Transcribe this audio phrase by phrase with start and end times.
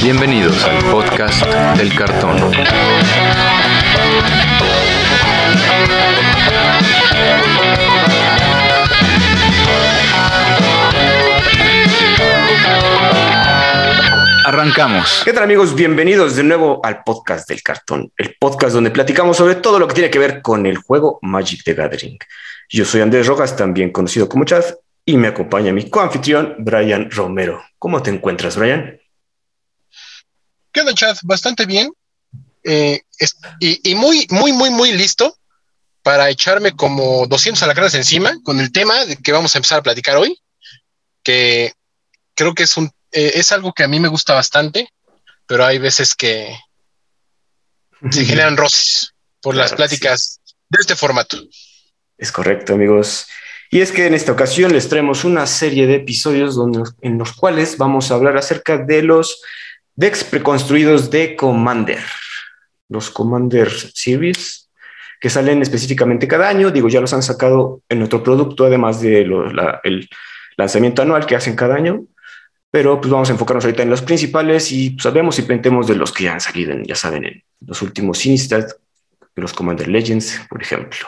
[0.00, 1.44] Bienvenidos al podcast
[1.76, 2.36] del cartón.
[14.44, 15.22] Arrancamos.
[15.24, 15.74] ¿Qué tal amigos?
[15.74, 19.94] Bienvenidos de nuevo al podcast del cartón, el podcast donde platicamos sobre todo lo que
[19.94, 22.18] tiene que ver con el juego Magic the Gathering.
[22.68, 24.64] Yo soy Andrés Rojas, también conocido como Chad,
[25.04, 27.62] y me acompaña mi coanfitrión Brian Romero.
[27.78, 29.01] ¿Cómo te encuentras, Brian?
[30.72, 31.16] ¿Qué onda, Chad?
[31.22, 31.92] Bastante bien.
[32.64, 33.02] Eh,
[33.60, 35.36] y, muy, muy, muy, muy listo
[36.02, 39.82] para echarme como 200 alacranes encima con el tema de que vamos a empezar a
[39.82, 40.40] platicar hoy,
[41.22, 41.72] que
[42.34, 44.88] creo que es, un, eh, es algo que a mí me gusta bastante,
[45.46, 46.56] pero hay veces que
[48.10, 51.36] se generan roces por las pláticas de este formato.
[52.16, 53.26] Es correcto, amigos.
[53.70, 57.32] Y es que en esta ocasión les traemos una serie de episodios donde, en los
[57.32, 59.40] cuales vamos a hablar acerca de los
[59.94, 62.02] decks preconstruidos de Commander,
[62.88, 64.70] los Commander Series,
[65.20, 66.70] que salen específicamente cada año.
[66.70, 69.32] Digo, ya los han sacado en otro producto, además del
[69.84, 70.08] el
[70.56, 72.04] lanzamiento anual que hacen cada año.
[72.70, 75.94] Pero pues vamos a enfocarnos ahorita en los principales y sabemos pues, y pentemos de
[75.94, 78.66] los que ya han salido, ya saben, en los últimos Sinistad,
[79.36, 81.06] los Commander Legends, por ejemplo.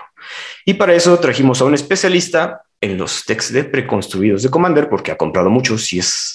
[0.65, 5.11] Y para eso trajimos a un especialista en los decks de preconstruidos de Commander, porque
[5.11, 6.34] ha comprado muchos y es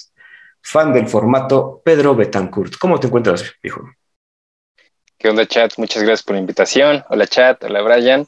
[0.62, 2.76] fan del formato, Pedro Betancourt.
[2.78, 3.82] ¿Cómo te encuentras, hijo?
[5.18, 5.74] ¿Qué onda, chat?
[5.78, 7.04] Muchas gracias por la invitación.
[7.10, 7.64] Hola, chat.
[7.64, 8.26] Hola, Brian.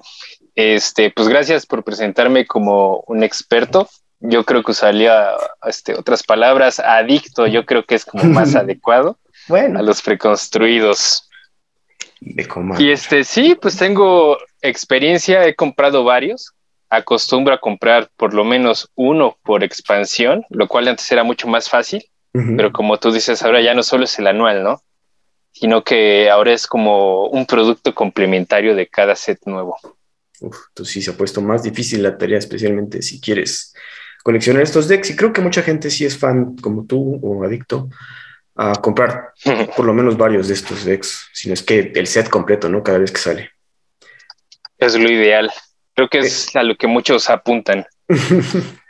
[0.56, 3.88] Este, pues gracias por presentarme como un experto.
[4.20, 5.30] Yo creo que usaría
[5.66, 6.80] este, otras palabras.
[6.80, 9.80] Adicto, yo creo que es como más adecuado bueno.
[9.80, 11.30] a los preconstruidos.
[12.20, 16.54] De y este, sí, pues tengo experiencia, he comprado varios
[16.92, 21.70] acostumbro a comprar por lo menos uno por expansión, lo cual antes era mucho más
[21.70, 22.04] fácil.
[22.34, 24.82] Pero como tú dices, ahora ya no solo es el anual, ¿no?
[25.52, 29.78] Sino que ahora es como un producto complementario de cada set nuevo.
[30.40, 33.74] Uf, entonces sí se ha puesto más difícil la tarea, especialmente si quieres
[34.24, 35.10] coleccionar estos decks.
[35.10, 37.90] Y creo que mucha gente sí es fan, como tú, o adicto,
[38.56, 39.34] a comprar
[39.76, 42.82] por lo menos varios de estos decks, si no es que el set completo, ¿no?
[42.82, 43.52] Cada vez que sale.
[44.78, 45.52] Es lo ideal.
[45.96, 47.86] Creo que es a lo que muchos apuntan.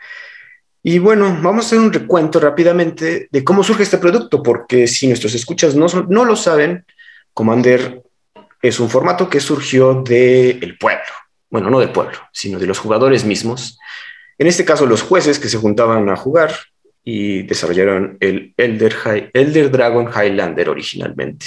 [0.84, 5.08] Y bueno, vamos a hacer un recuento rápidamente de cómo surge este producto, porque si
[5.08, 6.86] nuestros escuchas no, no lo saben,
[7.34, 8.02] Commander
[8.62, 11.02] es un formato que surgió del pueblo.
[11.50, 13.78] Bueno, no del pueblo, sino de los jugadores mismos.
[14.38, 16.52] En este caso, los jueces que se juntaban a jugar
[17.04, 21.46] y desarrollaron el Elder, Elder Dragon Highlander originalmente.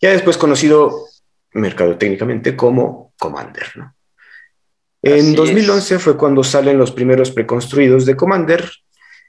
[0.00, 1.06] Ya después conocido
[1.52, 3.66] mercado técnicamente como Commander.
[3.76, 3.94] ¿no?
[5.02, 8.70] En 2011 fue cuando salen los primeros preconstruidos de Commander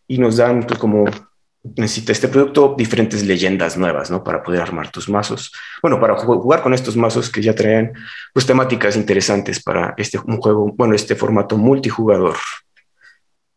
[0.08, 1.06] y nos dan, pues, como
[1.64, 4.24] necesita este producto, diferentes leyendas nuevas, ¿no?
[4.24, 5.52] Para poder armar tus mazos.
[5.82, 7.94] Bueno, para jugar con estos mazos que ya traen,
[8.34, 12.36] pues, temáticas interesantes para este un juego, bueno, este formato multijugador.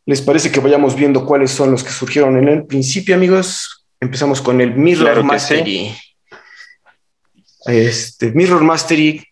[0.05, 3.85] ¿Les parece que vayamos viendo cuáles son los que surgieron en el principio, amigos?
[3.99, 5.91] Empezamos con el Mirror Mastery.
[7.65, 9.25] Este Mirror Mastery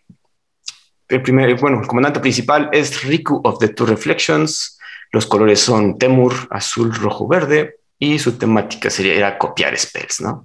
[1.08, 4.78] el primer, bueno, el comandante principal es Riku of the Two Reflections.
[5.12, 7.76] Los colores son Temur, azul, rojo, verde.
[7.98, 10.44] Y su temática sería era copiar spells, ¿no?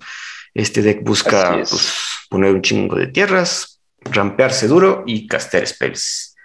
[0.53, 1.92] Este deck busca pues,
[2.30, 6.36] poner un chingo de tierras, rampearse duro y castear spells.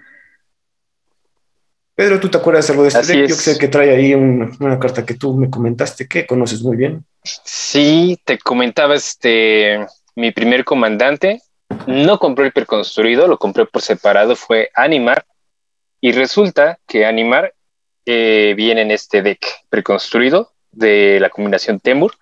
[1.94, 3.28] Pedro, ¿tú te acuerdas algo de este deck?
[3.28, 7.04] Yo sé que trae ahí una carta que tú me comentaste que conoces muy bien.
[7.22, 9.86] Sí, te comentaba este
[10.16, 11.42] mi primer comandante,
[11.86, 15.26] no compré el preconstruido, lo compré por separado, fue Animar.
[16.00, 17.54] Y resulta que Animar
[18.06, 22.14] eh, viene en este deck preconstruido de la combinación Temur.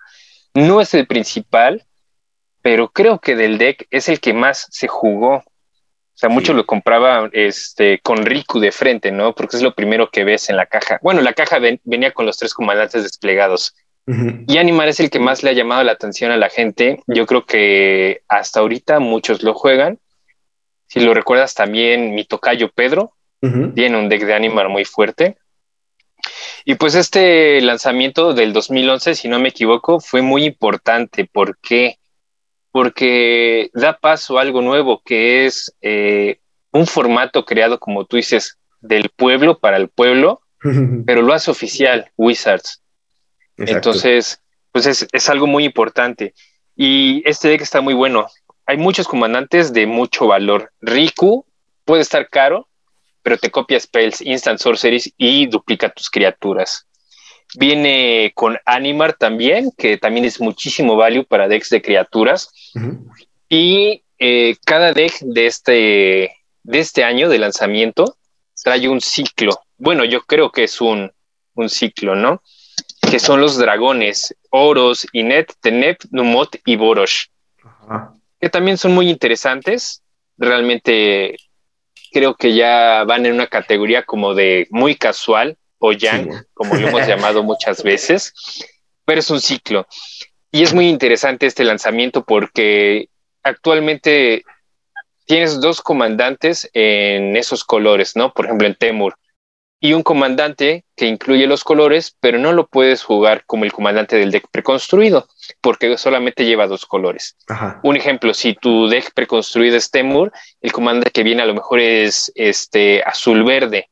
[0.53, 1.85] No es el principal,
[2.61, 5.35] pero creo que del deck es el que más se jugó.
[5.35, 9.33] O sea, muchos lo compraban este, con Riku de frente, ¿no?
[9.33, 10.99] Porque es lo primero que ves en la caja.
[11.01, 13.75] Bueno, la caja venía con los tres comandantes desplegados.
[14.05, 17.01] Y Animar es el que más le ha llamado la atención a la gente.
[17.07, 19.99] Yo creo que hasta ahorita muchos lo juegan.
[20.87, 23.13] Si lo recuerdas también, mi tocayo Pedro
[23.75, 25.37] tiene un deck de Animar muy fuerte.
[26.65, 31.25] Y pues este lanzamiento del 2011, si no me equivoco, fue muy importante.
[31.25, 31.97] ¿Por qué?
[32.71, 36.39] Porque da paso a algo nuevo, que es eh,
[36.71, 40.41] un formato creado, como tú dices, del pueblo para el pueblo,
[41.05, 42.82] pero lo hace oficial Wizards.
[43.57, 44.41] Entonces,
[44.71, 46.33] pues es, algo muy importante.
[46.75, 48.27] Y este deck está muy bueno.
[48.65, 50.71] Hay muchos comandantes de mucho valor.
[50.81, 51.45] Riku
[51.85, 52.67] puede estar caro,
[53.21, 56.87] pero te copia spells, instant sorceries y duplica tus criaturas.
[57.55, 62.49] Viene con Animar también, que también es muchísimo value para decks de criaturas.
[63.47, 68.17] Y eh, cada deck de este, de este año de lanzamiento
[68.63, 69.59] trae un ciclo.
[69.77, 71.11] Bueno, yo creo que es un,
[71.53, 72.41] un ciclo, ¿no?
[73.13, 77.27] Que son los dragones, Oros, Inet, Tenep, Numot y Borosh.
[78.41, 80.01] Que también son muy interesantes.
[80.35, 81.37] Realmente
[82.11, 86.87] creo que ya van en una categoría como de muy casual o yang, como lo
[86.87, 88.33] hemos llamado muchas veces,
[89.05, 89.85] pero es un ciclo.
[90.49, 93.09] Y es muy interesante este lanzamiento porque
[93.43, 94.43] actualmente
[95.25, 98.33] tienes dos comandantes en esos colores, ¿no?
[98.33, 99.15] Por ejemplo, en Temur.
[99.85, 104.15] Y un comandante que incluye los colores, pero no lo puedes jugar como el comandante
[104.15, 105.27] del deck preconstruido,
[105.59, 107.35] porque solamente lleva dos colores.
[107.83, 110.31] Un ejemplo, si tu deck preconstruido es Temur,
[110.61, 113.89] el comandante que viene a lo mejor es este azul-verde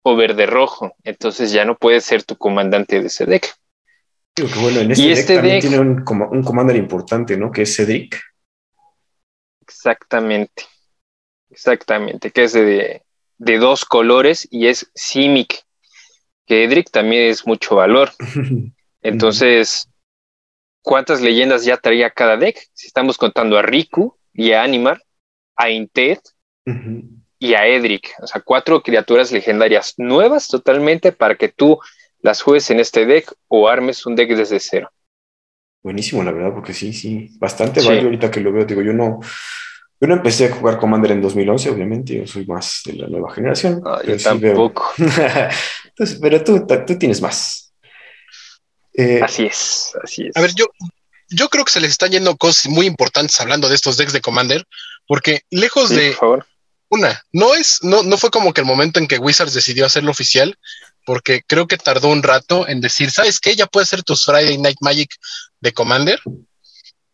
[0.00, 3.54] o verde-rojo, entonces ya no puede ser tu comandante de ese deck.
[4.62, 7.50] bueno, en este, y deck este también tiene un, un commander importante, ¿no?
[7.52, 8.18] Que es Cedric.
[9.60, 10.64] Exactamente.
[11.50, 13.02] Exactamente, que es de,
[13.38, 15.64] dos colores y es Simic,
[16.46, 18.10] que Edric también es mucho valor.
[19.02, 19.88] Entonces,
[20.82, 22.58] ¿cuántas leyendas ya traía cada deck?
[22.72, 25.02] Si estamos contando a Riku y a Animar,
[25.56, 26.20] a Intet
[27.38, 31.78] y a Edric, o sea, cuatro criaturas legendarias nuevas totalmente para que tú
[32.20, 34.90] las juegues en este deck o armes un deck desde cero.
[35.82, 37.88] Buenísimo, la verdad, porque sí, sí, bastante sí.
[37.88, 38.64] ahorita que lo veo.
[38.64, 39.20] Digo, yo no,
[40.00, 43.32] yo no empecé a jugar Commander en 2011, obviamente, yo soy más de la nueva
[43.34, 43.82] generación.
[43.84, 44.92] Ah, yo tampoco.
[46.20, 47.72] pero tú, tú tienes más.
[48.94, 50.36] Eh, así es, así es.
[50.36, 50.66] A ver, yo,
[51.28, 54.20] yo creo que se les están yendo cosas muy importantes hablando de estos decks de
[54.20, 54.66] Commander,
[55.06, 56.16] porque lejos de
[56.90, 60.10] una, no es, no, no fue como que el momento en que Wizards decidió hacerlo
[60.10, 60.56] oficial,
[61.04, 63.56] porque creo que tardó un rato en decir, ¿sabes qué?
[63.56, 65.10] Ya puede ser tu Friday Night Magic
[65.60, 66.20] de Commander.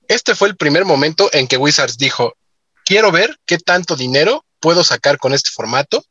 [0.07, 2.37] Este fue el primer momento en que Wizards dijo,
[2.85, 6.05] quiero ver qué tanto dinero puedo sacar con este formato.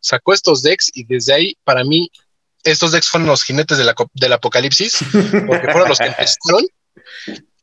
[0.00, 2.10] Sacó estos decks y desde ahí, para mí,
[2.62, 4.98] estos decks fueron los jinetes del apocalipsis,
[5.46, 6.66] porque fueron los que empezaron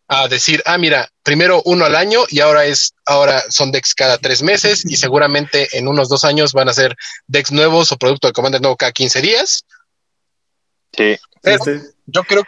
[0.08, 4.18] a decir, ah, mira, primero uno al año y ahora es, ahora son decks cada
[4.18, 6.96] tres meses y seguramente en unos dos años van a ser
[7.28, 9.66] decks nuevos o producto de Commander nuevo cada 15 días.
[10.98, 11.18] Sí.
[11.42, 11.64] Pero
[12.08, 12.44] yo creo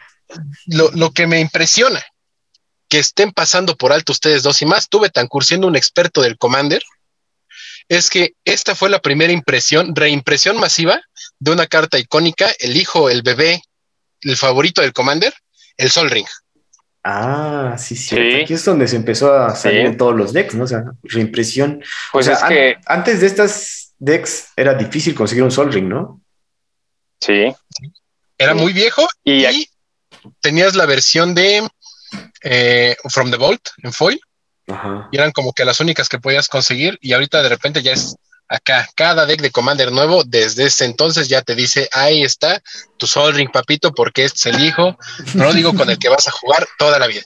[0.66, 2.04] lo, lo, que me impresiona
[2.94, 6.38] que estén pasando por alto ustedes dos y más, tuve tan siendo un experto del
[6.38, 6.84] Commander,
[7.90, 11.02] es que esta fue la primera impresión, reimpresión masiva
[11.40, 13.64] de una carta icónica, el hijo, el bebé,
[14.22, 15.34] el favorito del Commander,
[15.76, 16.28] el Sol Ring.
[17.04, 18.16] Ah, sí, sí.
[18.16, 20.66] Aquí es donde se empezó a salir en todos los decks, ¿no?
[20.66, 21.84] O sea, reimpresión.
[22.12, 25.88] Pues o sea, es que antes de estas decks era difícil conseguir un Sol Ring,
[25.88, 26.22] ¿no?
[27.20, 27.56] Sí.
[28.38, 29.68] Era muy viejo y,
[30.42, 31.68] tenías la versión de
[32.42, 34.20] eh, From the Vault en foil.
[34.68, 35.10] Ajá.
[35.12, 36.98] Y eran como que las únicas que podías conseguir.
[37.02, 38.16] Y ahorita de repente ya es
[38.48, 42.62] acá, cada deck de Commander nuevo, desde ese entonces ya te dice, ahí está
[42.98, 44.98] tu Sol Ring, papito, porque este es el hijo
[45.54, 47.22] digo con el que vas a jugar toda la vida.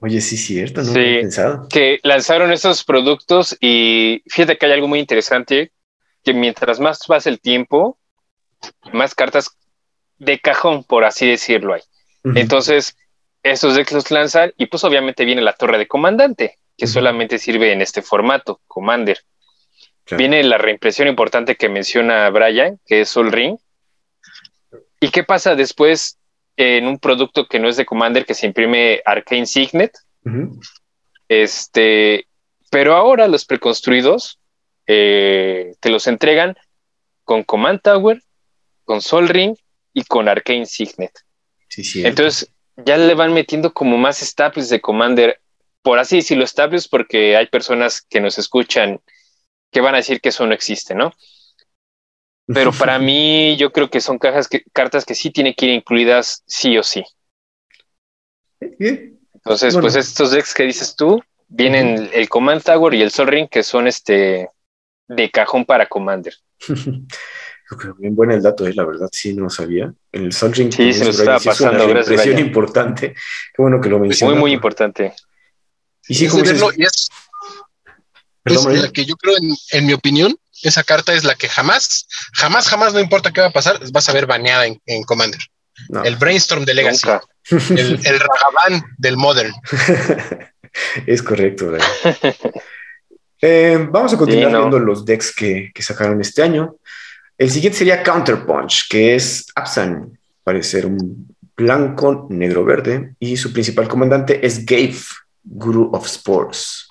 [0.00, 1.68] Oye, sí, cierto, no sí, he pensado.
[1.68, 5.70] Que lanzaron estos productos y fíjate que hay algo muy interesante,
[6.24, 7.98] que mientras más pasa el tiempo,
[8.92, 9.50] más cartas
[10.18, 11.82] de cajón, por así decirlo, hay.
[12.24, 12.40] Uh -huh.
[12.40, 12.96] Entonces,
[13.42, 16.92] estos decks los lanzan y pues obviamente viene la torre de comandante, que uh -huh.
[16.92, 19.18] solamente sirve en este formato, Commander.
[20.10, 23.56] Viene la reimpresión importante que menciona Brian, que es Sol Ring.
[25.00, 26.18] ¿Y qué pasa después
[26.56, 29.92] en un producto que no es de Commander, que se imprime Arcane Signet?
[30.24, 30.60] Uh -huh.
[31.28, 32.26] Este,
[32.70, 34.38] pero ahora los preconstruidos
[34.86, 36.56] eh, te los entregan
[37.24, 38.22] con Command Tower,
[38.84, 39.56] con Sol Ring
[39.94, 41.12] y con Arcane Signet.
[41.68, 42.04] Sí, sí.
[42.04, 45.40] Entonces ya le van metiendo como más staples de Commander,
[45.82, 49.00] por así decirlo, staples, porque hay personas que nos escuchan
[49.70, 51.12] que van a decir que eso no existe, ¿no?
[52.46, 55.72] Pero para mí, yo creo que son cajas que, cartas que sí tienen que ir
[55.72, 57.04] incluidas sí o sí.
[58.60, 59.86] Entonces, bueno.
[59.86, 63.62] pues estos decks que dices tú, vienen el Command Tower y el Sol Ring, que
[63.62, 64.48] son este
[65.08, 66.34] de cajón para Commander.
[67.98, 69.92] Bien bueno el dato, eh, la verdad, sí, no sabía.
[70.12, 71.84] En el Sol Ring sí, se nos estaba pasando.
[71.84, 73.14] Una impresión importante.
[73.54, 74.34] Qué bueno que lo mencionas.
[74.34, 75.14] Muy, muy importante.
[76.08, 77.08] Y sí, como dices, es,
[78.42, 81.48] Perdón, es la que yo creo, en, en, mi opinión, esa carta es la que
[81.48, 85.04] jamás, jamás, jamás, no importa qué va a pasar, vas a ver baneada en, en
[85.04, 85.40] Commander.
[85.88, 86.02] No.
[86.02, 87.08] El Brainstorm de Legacy.
[87.70, 89.52] El, el Ragavan del Modern.
[91.06, 91.72] es correcto,
[93.44, 94.58] eh, vamos a continuar sí, no.
[94.60, 96.76] viendo los decks que, que, sacaron este año.
[97.42, 100.16] El siguiente sería Counterpunch, que es Absan.
[100.44, 104.94] parece ser un blanco, negro, verde, y su principal comandante es Gabe,
[105.42, 106.88] Guru of Sports.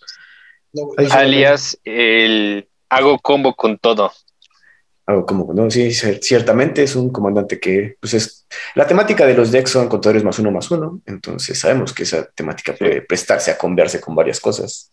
[1.10, 4.12] Alias el hago combo con todo.
[5.06, 9.54] Hago como, no, sí, ciertamente es un comandante que, pues es, la temática de los
[9.54, 13.58] decks son contadores más uno más uno, entonces sabemos que esa temática puede prestarse a
[13.58, 14.92] conversar con varias cosas.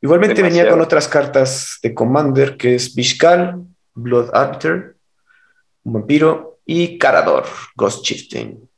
[0.00, 3.66] Igualmente venía con otras cartas de Commander, que es Vishkal,
[3.96, 4.96] Blood Actor,
[5.84, 8.68] un vampiro, y Carador, Ghost Chieftain.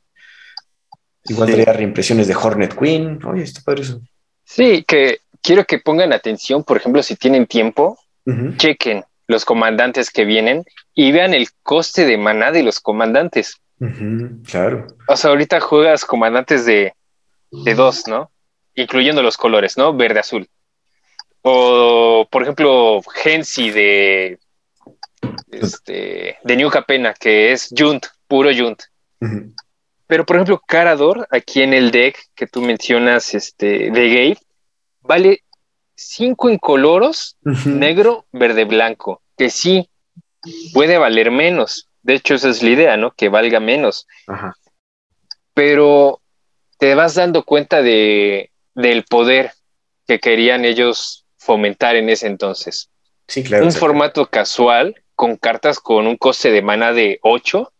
[1.25, 1.65] Igual sí.
[1.65, 3.19] reimpresiones de Hornet Queen.
[3.25, 4.01] Oye, está padre eso.
[4.45, 7.99] Sí, que quiero que pongan atención, por ejemplo, si tienen tiempo,
[8.57, 13.59] chequen los comandantes que vienen y vean el coste de maná de los comandantes.
[14.45, 14.87] claro.
[15.07, 16.93] O sea, ahorita juegas comandantes de,
[17.51, 18.31] de dos, ¿no?
[18.75, 19.95] Incluyendo los colores, ¿no?
[19.95, 20.47] Verde, azul.
[21.41, 24.39] O, por ejemplo, Gensi de,
[25.51, 28.83] este, de New Capena, que es Junt, puro Junt.
[30.07, 34.37] Pero, por ejemplo, Carador, aquí en el deck que tú mencionas, este, de Gabe,
[35.01, 35.43] vale
[35.95, 39.89] 5 incoloros, negro, verde, blanco, que sí
[40.73, 41.89] puede valer menos.
[42.01, 43.11] De hecho, esa es la idea, ¿no?
[43.11, 44.07] Que valga menos.
[45.53, 46.21] Pero
[46.77, 49.51] te vas dando cuenta de, del poder
[50.07, 52.89] que querían ellos fomentar en ese entonces.
[53.27, 53.65] Sí, claro.
[53.65, 57.73] Un formato casual con cartas con un coste de mana de 8,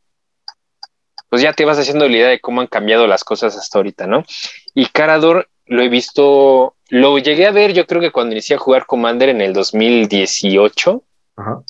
[1.29, 4.07] pues ya te vas haciendo la idea de cómo han cambiado las cosas hasta ahorita,
[4.07, 4.25] ¿no?
[4.73, 8.59] Y Carador lo he visto, lo llegué a ver yo creo que cuando inicié a
[8.59, 11.01] jugar Commander en el 2018.
[11.37, 11.61] Ajá.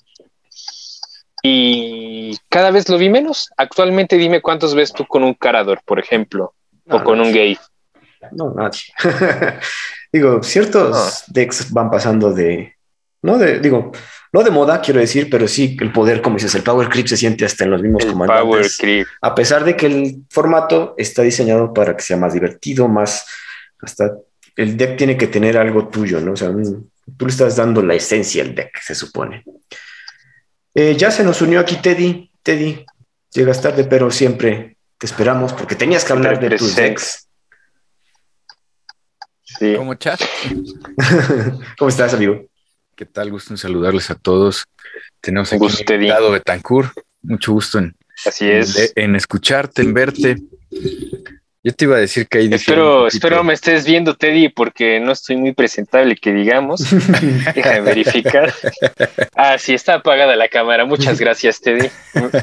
[1.43, 3.51] Y cada vez lo vi menos.
[3.55, 7.31] Actualmente dime cuántos ves tú con un Carador, por ejemplo, no, o con no, un
[7.31, 7.59] gay.
[8.31, 8.79] No, nadie.
[10.11, 11.33] digo, ciertos no.
[11.35, 12.73] decks van pasando de,
[13.21, 13.91] no de, digo,
[14.31, 17.17] no de moda, quiero decir, pero sí el poder, como dices, el power creep se
[17.17, 18.43] siente hasta en los mismos el comandantes.
[18.43, 19.07] Power creep.
[19.21, 23.25] A pesar de que el formato está diseñado para que sea más divertido, más
[23.81, 24.11] hasta
[24.55, 26.33] el deck tiene que tener algo tuyo, ¿no?
[26.33, 26.51] O sea,
[27.17, 29.43] tú le estás dando la esencia al deck, se supone.
[30.75, 32.31] Eh, ya se nos unió aquí Teddy.
[32.43, 32.85] Teddy,
[33.31, 37.27] llegas tarde, pero siempre te esperamos porque tenías que hablar de tus decks.
[39.43, 39.75] Sí.
[39.75, 40.21] ¿Cómo chat?
[41.77, 42.48] ¿Cómo estás, amigo?
[42.99, 43.31] ¿Qué tal?
[43.31, 44.65] Gusto en saludarles a todos.
[45.21, 46.91] Tenemos aquí un invitado Betancourt.
[47.21, 48.91] Mucho gusto en, Así es.
[48.97, 50.35] En, en, escucharte, en verte.
[51.63, 55.13] Yo te iba a decir que ahí Espero, espero me estés viendo, Teddy, porque no
[55.13, 56.81] estoy muy presentable, que digamos.
[57.55, 58.53] Déjame verificar.
[59.33, 60.83] Ah, sí, está apagada la cámara.
[60.83, 61.89] Muchas gracias, Teddy,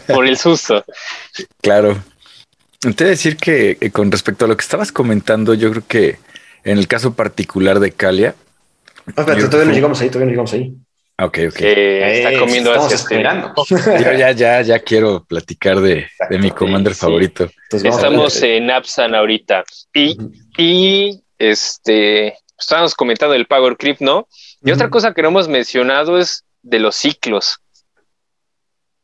[0.06, 0.86] por el susto.
[1.60, 2.02] Claro.
[2.80, 5.84] Te voy a decir que eh, con respecto a lo que estabas comentando, yo creo
[5.86, 6.18] que
[6.64, 8.34] en el caso particular de Calia,
[9.06, 10.76] no, espérate, todavía no llegamos ahí, todavía no llegamos ahí.
[11.18, 11.60] Ok, ok.
[11.60, 13.54] Eh, está comiendo Estamos esperando.
[13.68, 17.00] Yo ya, ya, ya quiero platicar de, de mi commander sí.
[17.00, 17.48] favorito.
[17.64, 19.64] Entonces, Estamos en Apsan ahorita.
[19.94, 20.18] Y,
[20.58, 24.28] y este, estábamos comentando el Power Creep, ¿no?
[24.62, 27.60] Y otra cosa que no hemos mencionado es de los ciclos.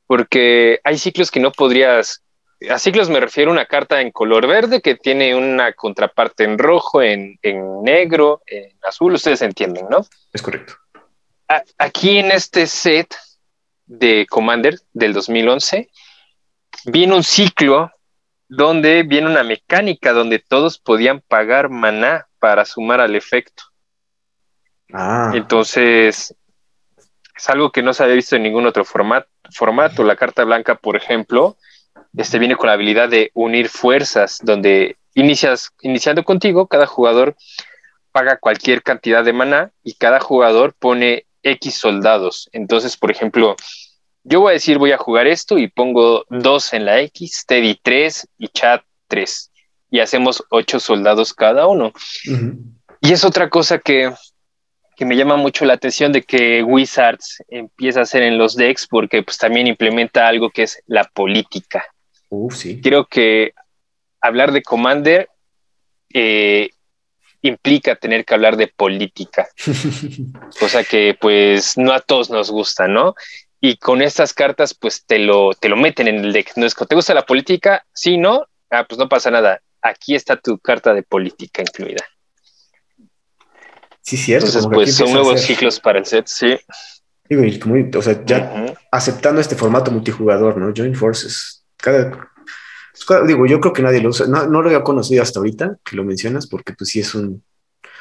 [0.07, 2.22] Porque hay ciclos que no podrías.
[2.71, 6.59] A ciclos me refiero a una carta en color verde que tiene una contraparte en
[6.59, 9.15] rojo, en, en negro, en azul.
[9.15, 10.05] Ustedes entienden, ¿no?
[10.33, 10.75] Es correcto.
[11.49, 13.15] A- aquí en este set
[13.87, 15.91] de Commander del 2011
[16.87, 17.91] viene un ciclo
[18.49, 23.63] donde viene una mecánica donde todos podían pagar maná para sumar al efecto.
[24.93, 26.35] Ah, Entonces,
[27.35, 29.29] es algo que no se había visto en ningún otro formato.
[29.55, 30.05] formato.
[30.05, 31.57] La carta blanca, por ejemplo,
[32.17, 37.37] este viene con la habilidad de unir fuerzas, donde inicias, iniciando contigo, cada jugador
[38.13, 42.49] paga cualquier cantidad de maná y cada jugador pone X soldados.
[42.53, 43.57] Entonces, por ejemplo,
[44.25, 47.79] yo voy a decir voy a jugar esto y pongo dos en la X, Teddy
[47.83, 49.51] 3 y Chat 3.
[49.91, 51.93] Y hacemos ocho soldados cada uno.
[53.01, 54.13] Y es otra cosa que,
[54.97, 58.87] que me llama mucho la atención de que Wizards empieza a hacer en los decks
[58.87, 61.85] porque pues también implementa algo que es la política.
[62.29, 62.81] Uf, sí.
[62.81, 63.53] Creo que
[64.21, 65.29] hablar de Commander
[66.13, 66.71] eh,
[67.43, 69.49] implica tener que hablar de política,
[70.59, 73.15] cosa que pues no a todos nos gusta, ¿no?
[73.61, 76.53] Y con estas cartas pues te lo, te lo meten en el deck.
[76.57, 79.61] No es que te gusta la política, sí, no, ah, pues no pasa nada.
[79.81, 82.05] Aquí está tu carta de política incluida.
[84.03, 84.47] Sí, cierto.
[84.47, 86.59] Entonces, pues son nuevos ciclos para el set, sí.
[87.29, 90.73] Y como- o sea, ya aceptando este formato multijugador, ¿no?
[90.77, 91.65] Join Forces.
[91.77, 94.27] Cada, pues, cada- digo, yo creo que nadie lo usa.
[94.27, 97.43] No, no lo había conocido hasta ahorita que lo mencionas, porque pues sí es un,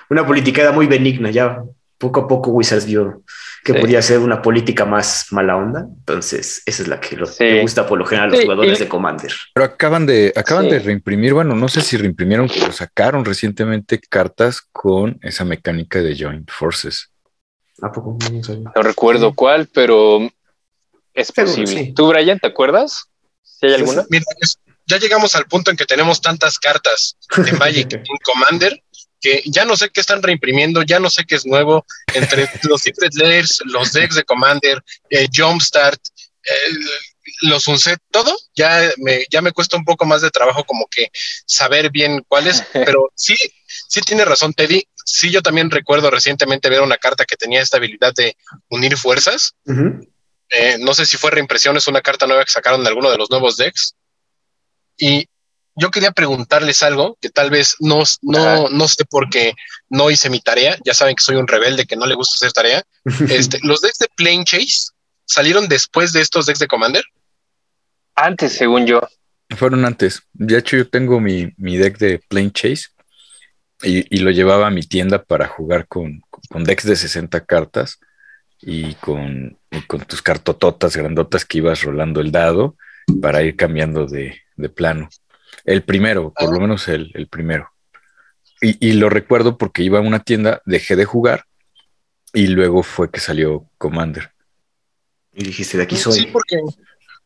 [0.10, 1.32] una politicada muy benigna.
[1.32, 1.64] Ya
[2.02, 3.24] poco a poco Wizards vio
[3.64, 3.80] que Sí.
[3.80, 5.86] podía ser una política más mala onda.
[6.00, 7.44] Entonces, esa es la que lo, Sí.
[7.46, 9.32] le gusta por lo general a los Sí, jugadores de Commander.
[9.54, 10.72] Pero acaban de, acaban Sí.
[10.72, 16.18] de reimprimir, bueno, no sé si reimprimieron, pero sacaron recientemente cartas con esa mecánica de
[16.18, 17.10] Joint Forces.
[17.82, 18.18] ¿A poco?
[18.76, 20.20] No recuerdo cuál, pero
[21.14, 21.68] es posible.
[21.86, 21.94] sí.
[21.94, 23.06] ¿Tú, Brian, te acuerdas?
[23.44, 24.06] ¿Si hay Sí, alguna?
[24.10, 24.26] Mira,
[24.88, 27.52] ya llegamos al punto en que tenemos tantas cartas de
[27.88, 28.82] Magic en Commander
[29.22, 31.86] que ya no sé qué están reimprimiendo, ya no sé qué es nuevo.
[32.14, 36.02] Entre los Secret Layers, los decks de Commander, eh, Jumpstart,
[36.44, 36.74] eh,
[37.44, 41.12] los Unset, todo, ya me, ya me cuesta un poco más de trabajo como que
[41.46, 43.36] saber bien cuál es, pero sí,
[43.88, 47.78] sí tiene razón Teddy, sí yo también recuerdo recientemente ver una carta que tenía esta
[47.78, 48.36] habilidad de
[48.70, 49.54] unir fuerzas,
[50.52, 53.18] eh, no sé si fue reimpresión, es una carta nueva que sacaron de alguno de
[53.18, 53.96] los nuevos decks.
[54.98, 55.26] Y
[55.82, 59.56] yo quería preguntarles algo que tal vez no, no, no sé por qué
[59.90, 60.78] no hice mi tarea.
[60.86, 62.84] Ya saben que soy un rebelde que no le gusta hacer tarea.
[63.30, 64.92] Este, los decks de Plane Chase
[65.26, 67.04] salieron después de estos decks de Commander.
[68.14, 69.02] Antes, según yo.
[69.58, 70.22] Fueron antes.
[70.34, 72.90] De hecho, yo tengo mi, mi deck de Plane Chase
[73.82, 78.00] y, y lo llevaba a mi tienda para jugar con, con decks de 60 cartas
[78.62, 82.76] y con, y con tus cartototas grandotas que ibas rolando el dado
[83.20, 85.10] para ir cambiando de, de plano.
[85.64, 87.70] El primero, por lo menos el, el primero.
[88.62, 91.46] Y, y lo recuerdo porque iba a una tienda, dejé de jugar
[92.34, 94.32] y luego fue que salió Commander.
[95.34, 96.14] Y dijiste, de aquí soy.
[96.14, 96.62] Sí, porque,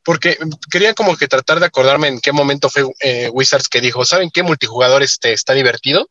[0.03, 0.37] porque
[0.71, 4.29] quería como que tratar de acordarme en qué momento fue eh, Wizards que dijo, ¿saben
[4.31, 6.09] qué multijugador este, está divertido?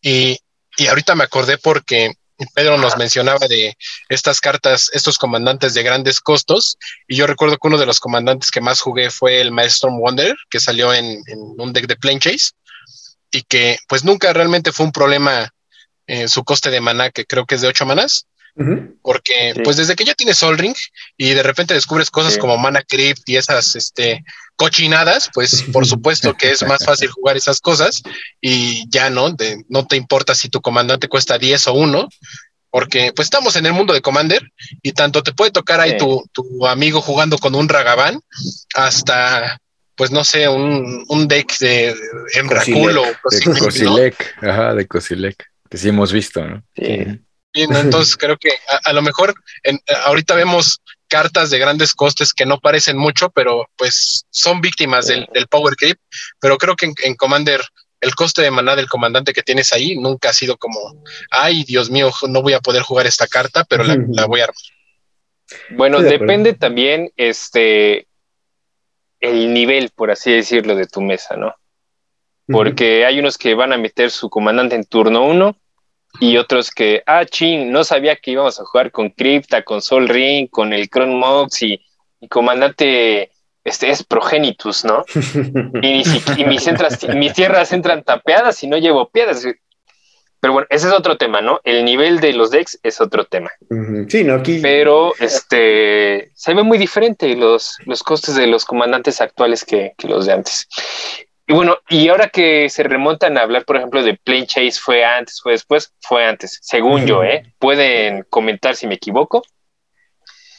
[0.00, 0.38] Y,
[0.76, 2.14] y ahorita me acordé porque
[2.54, 3.76] Pedro nos mencionaba de
[4.08, 8.50] estas cartas, estos comandantes de grandes costos, y yo recuerdo que uno de los comandantes
[8.50, 12.20] que más jugué fue el Maelstrom Wonder, que salió en, en un deck de Plane
[12.20, 12.52] Chase,
[13.30, 15.52] y que pues nunca realmente fue un problema
[16.06, 17.84] eh, su coste de maná, que creo que es de 8
[19.02, 19.60] porque Sí.
[19.62, 20.74] pues desde que ya tienes Sol Ring
[21.16, 22.38] y de repente descubres cosas Sí.
[22.40, 24.24] como Mana Crypt y esas este,
[24.56, 28.02] cochinadas, pues por supuesto que es más fácil jugar esas cosas
[28.40, 32.08] y ya no, de, no te importa si tu comandante cuesta 10 o 1,
[32.70, 34.42] porque pues estamos en el mundo de Commander
[34.82, 35.98] y tanto te puede tocar ahí Sí.
[35.98, 38.20] tu, tu amigo jugando con un Ragavan
[38.74, 39.58] hasta
[39.94, 41.92] pues no sé, un, un deck de
[42.34, 43.58] Emrakul o De Cosilic, ¿no?
[43.58, 46.62] Cosilec, ajá, de Cosilec, que sí hemos visto, ¿no?
[46.76, 47.18] Sí.
[47.66, 47.78] Sí, ¿no?
[47.78, 52.46] Entonces creo que a, a lo mejor en- ahorita vemos cartas de grandes costes que
[52.46, 55.98] no parecen mucho, pero pues son víctimas del, del power creep.
[56.40, 57.60] Pero creo que en, en Commander
[58.00, 61.90] el coste de maná del comandante que tienes ahí nunca ha sido como, ay, Dios
[61.90, 64.56] mío, no voy a poder jugar esta carta, pero la, la voy a armar.
[65.70, 66.18] Bueno, acuerdo.
[66.18, 68.06] depende también este
[69.20, 71.54] el nivel, por así decirlo, de tu mesa, ¿no?
[72.46, 75.56] Porque hay unos que van a meter su comandante en turno uno
[76.20, 80.08] y otros que, ah, ching, no sabía que íbamos a jugar con Crypta, con Sol
[80.08, 81.80] Ring, con el Cron Mox y,
[82.20, 83.30] y comandante
[83.64, 85.04] este es Progenitus, ¿no?
[85.82, 86.02] Y,
[86.36, 89.44] y mis, entras- mis tierras entran tapeadas y no llevo piedras.
[90.40, 91.60] Pero bueno, ese es otro tema, ¿no?
[91.64, 93.50] El nivel de los decks es otro tema.
[94.08, 94.60] Sí, no, aquí.
[94.62, 100.06] Pero este se ve muy diferente los, los costes de los comandantes actuales que, que
[100.08, 100.68] los de antes.
[101.50, 105.02] Y bueno, y ahora que se remontan a hablar, por ejemplo, de Plane Chase, ¿fue
[105.02, 105.94] antes, fue después?
[106.02, 107.54] Fue antes, según yo, ¿eh?
[107.58, 109.42] Pueden comentar si me equivoco.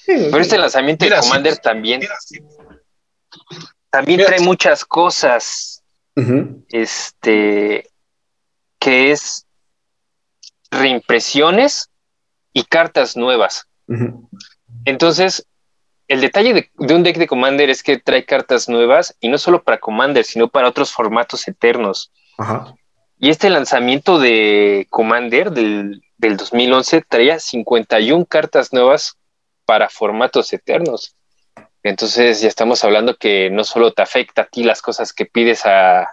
[0.04, 1.28] Sí, Pero este lanzamiento Mira, de sí.
[1.28, 2.02] Commander también,
[3.92, 5.84] también Mira, trae muchas cosas,
[6.70, 7.88] este,
[8.80, 9.46] que es
[10.72, 11.92] reimpresiones
[12.52, 13.68] y cartas nuevas.
[14.86, 15.46] Entonces,
[16.10, 19.38] el detalle de, de un deck de Commander es que trae cartas nuevas y no
[19.38, 22.12] solo para Commander, sino para otros formatos eternos.
[22.38, 22.74] Ajá.
[23.20, 29.18] Y este lanzamiento de Commander del, del 2011 traía 51 cartas nuevas
[29.66, 31.16] para formatos eternos.
[31.84, 35.66] Entonces ya estamos hablando que no solo te afecta a ti las cosas que pides
[35.66, 36.08] a,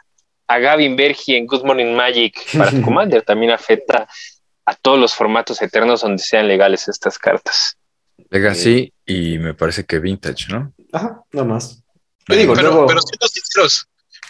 [0.46, 4.06] a Gavin Bergi en Good Morning Magic para tu Commander, también afecta
[4.66, 7.78] a todos los formatos eternos donde sean legales estas cartas.
[8.30, 10.72] Legacy y me parece que Vintage, ¿no?
[10.92, 11.82] Ajá, nada más.
[12.28, 12.86] Yo digo, Pero, luego.
[12.86, 13.86] pero siendo sinceros,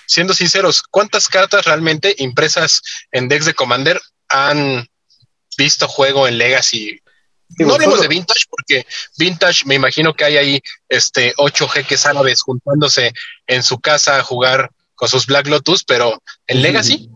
[0.06, 4.86] siendo sinceros, ¿cuántas cartas realmente impresas en decks de Commander han
[5.56, 7.00] visto juego en Legacy?
[7.48, 8.86] Digo, no hablemos solo- de Vintage porque
[9.18, 13.12] Vintage me imagino que hay ahí este ocho jeques árabes juntándose
[13.46, 17.08] en su casa a jugar con sus Black Lotus, pero en Legacy,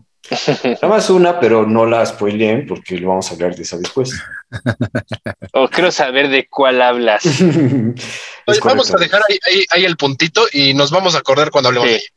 [0.63, 4.13] Nada más una, pero no la spoileen porque lo vamos a hablar de esa después.
[5.53, 7.23] O quiero saber de cuál hablas.
[8.47, 11.69] Oye, vamos a dejar ahí, ahí- ahí el puntito y nos vamos a acordar cuando
[11.69, 11.93] hablemos Sí.
[11.95, 12.09] de ella.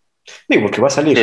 [0.48, 1.18] Sí, porque va a salir.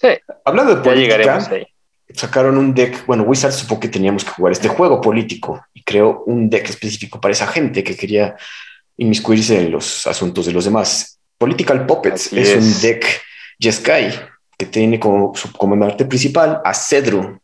[0.00, 0.08] Sí,
[0.44, 1.68] Hablando de ya llegaremos política,
[2.08, 2.14] ahí.
[2.14, 6.24] sacaron un deck, bueno, Wizards supo que teníamos que jugar este juego político y creó
[6.26, 8.36] un deck específico para esa gente que quería
[8.96, 11.18] inmiscuirse en los asuntos de los demás.
[11.38, 12.56] Political Puppets es.
[12.56, 13.04] un deck
[13.58, 14.12] Jeskai
[14.60, 17.40] que tiene como su comandante principal a Cedru,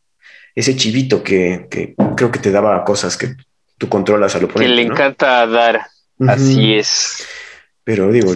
[0.55, 3.35] ese chivito que, que creo que te daba cosas que
[3.79, 4.75] tú controlas al Que oponente.
[4.75, 4.93] le ¿no?
[4.93, 5.81] encanta dar.
[6.21, 7.27] Así es.
[7.85, 8.35] Pero digo,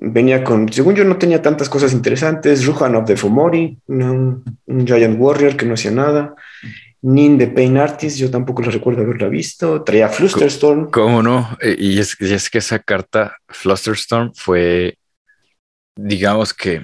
[0.00, 4.86] venía con, según yo no tenía tantas cosas interesantes, Ruhan of the Fomori, un, un
[4.86, 6.34] Giant Warrior que no hacía nada,
[7.02, 11.56] Nin de Pain Artist, yo tampoco lo recuerdo haberla visto, traía Flusterstorm, ¿Cómo no?
[11.60, 14.96] Eh, Y es, y es que esa carta, Flusterstorm, fue,
[15.94, 16.82] digamos que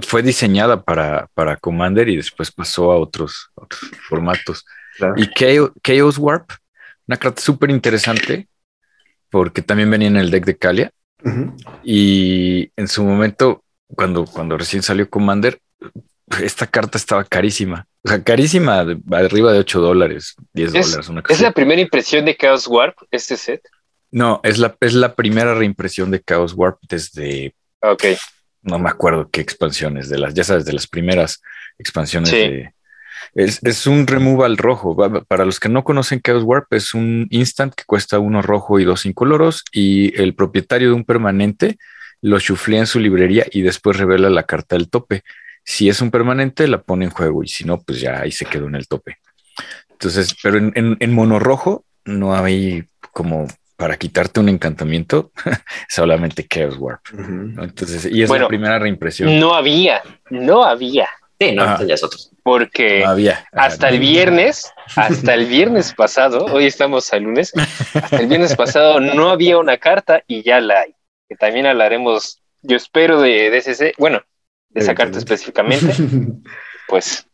[0.00, 4.64] fue diseñada para, para Commander y después pasó a otros, otros formatos.
[4.96, 5.14] Claro.
[5.16, 6.50] Y Chaos, Chaos Warp,
[7.06, 8.48] una carta súper interesante
[9.30, 10.92] porque también venía en el deck de Kalia
[11.82, 13.62] y en su momento,
[13.94, 15.58] cuando, cuando recién salió Commander,
[16.42, 17.86] esta carta estaba carísima.
[18.04, 21.80] O sea, carísima, de- arriba de 8 dólares, 10 Es- dólares, una ¿Es la primera
[21.80, 23.62] impresión de Chaos Warp, este set?
[24.10, 28.04] No, es la, es la primera reimpresión de Chaos Warp desde, Ok.
[28.62, 31.42] No me acuerdo qué expansiones, de las, ya sabes, de las primeras
[31.78, 32.36] expansiones Sí.
[32.36, 32.74] de...
[33.34, 34.96] Es, es un removal rojo.
[35.26, 38.84] Para los que no conocen Chaos Warp, es un instant que cuesta uno rojo y
[38.84, 41.78] dos incoloros y el propietario de un permanente
[42.20, 45.22] lo chuflea en su librería y después revela la carta del tope.
[45.64, 48.44] Si es un permanente, la pone en juego y si no, pues ya ahí se
[48.44, 49.18] quedó en el tope.
[49.90, 53.46] Entonces, pero en, en, en mono rojo no hay como
[53.82, 55.32] para quitarte un encantamiento,
[55.88, 57.00] solamente Chaos Warp.
[57.14, 57.64] ¿no?
[57.64, 59.40] Entonces, y es Bueno, la primera reimpresión.
[59.40, 61.08] No había, no había,
[61.40, 62.16] Sí, no, ya es otro.
[62.44, 63.44] porque No había.
[63.50, 67.52] hasta el viernes, hasta el viernes pasado, hoy estamos al lunes,
[67.92, 70.94] hasta el viernes pasado no había una carta y ya la hay.
[71.28, 74.22] Que también hablaremos, yo espero, de, de ese, bueno,
[74.68, 75.92] de esa carta específicamente,
[76.86, 77.26] pues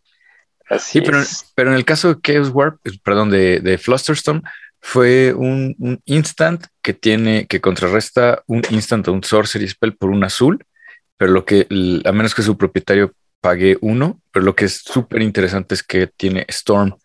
[0.70, 1.52] así Sí, pero, es.
[1.54, 4.40] pero en el caso de Chaos Warp, perdón, de, de Flusterstorm,
[4.80, 10.10] fue un, un instant que tiene, que contrarresta un instant o un sorcery spell por
[10.10, 10.64] un azul,
[11.16, 11.66] pero lo que,
[12.04, 16.06] a menos que su propietario pague uno, pero lo que es súper interesante es que
[16.06, 16.96] tiene Storm.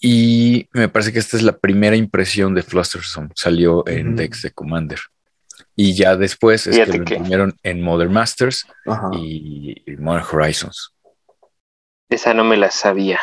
[0.00, 4.14] Y me parece que esta es la primera impresión de Flusterstorm, salió en.
[4.14, 5.00] Dex de Commander.
[5.74, 9.10] Y ya después es que lo que- imprimieron en Modern Masters Ajá.
[9.14, 10.92] y Modern Horizons.
[12.08, 13.20] Esa no me la sabía.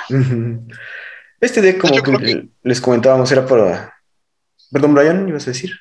[1.43, 3.93] Este deck, como que creo les comentábamos, era para...
[4.71, 5.77] Perdón, Brian, ¿ibas a decir?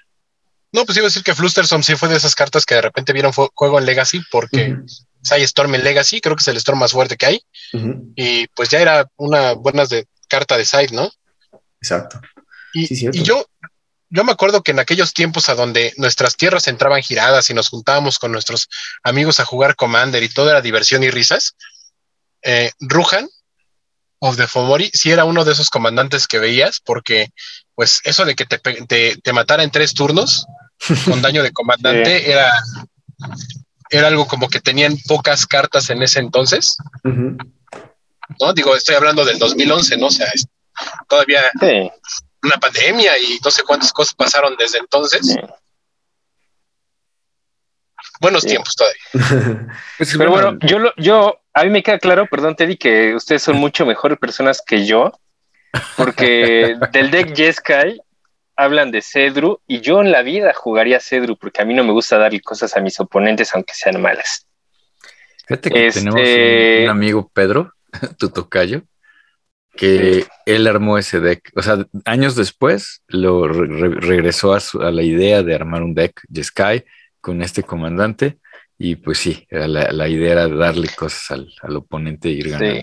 [0.72, 3.12] No, pues iba a decir que Flusterstorm sí fue de esas cartas que de repente
[3.12, 4.86] vieron juego en Legacy porque Ujú.
[5.30, 7.42] hay Storm en Legacy, creo que es el Storm más fuerte que hay.
[8.16, 11.08] Y pues ya era una buena de, carta de side, ¿no?
[11.80, 12.20] Exacto.
[12.74, 13.18] Y, Sí, cierto.
[13.18, 13.46] y yo,
[14.08, 17.68] yo me acuerdo que en aquellos tiempos a donde nuestras tierras entraban giradas y nos
[17.68, 18.68] juntábamos con nuestros
[19.04, 21.54] amigos a jugar Commander y todo era diversión y risas,
[22.42, 23.28] eh, Ruhan
[24.24, 27.30] of the Fomori sí era uno de esos comandantes que veías porque
[27.74, 30.46] pues eso de que te, te, te matara en tres turnos
[31.04, 32.52] con daño de comandante era,
[33.90, 36.76] era algo como que tenían pocas cartas en ese entonces.
[37.04, 38.52] ¿no?
[38.54, 40.06] Digo, estoy hablando del 2011, ¿no?
[40.06, 40.46] O sea, es
[41.08, 41.90] todavía Sí,
[42.44, 45.26] una pandemia y no sé cuántas cosas pasaron desde entonces.
[45.26, 45.36] sí.
[48.20, 48.48] Buenos Sí.
[48.50, 49.02] tiempos todavía.
[49.98, 53.42] Pues, Pero bueno, yo, lo, yo, a mí me queda claro, perdón, Teddy, que ustedes
[53.42, 55.12] son mucho mejores personas que yo,
[55.96, 58.00] porque del deck Jeskai
[58.56, 61.92] hablan de Cedru y yo en la vida jugaría Cedru porque a mí no me
[61.92, 64.46] gusta darle cosas a mis oponentes aunque sean malas.
[65.46, 67.72] Fíjate que Este- tenemos un, un amigo, Pedro,
[68.18, 68.82] tu tocayo,
[69.74, 71.50] que él armó ese deck.
[71.56, 75.82] O sea, años después lo re- re- regresó a, su- a la idea de armar
[75.82, 76.84] un deck Jeskai
[77.20, 78.38] con este comandante.
[78.84, 82.50] Y pues sí, era la, la idea era darle cosas al, al oponente e ir
[82.50, 82.82] ganando.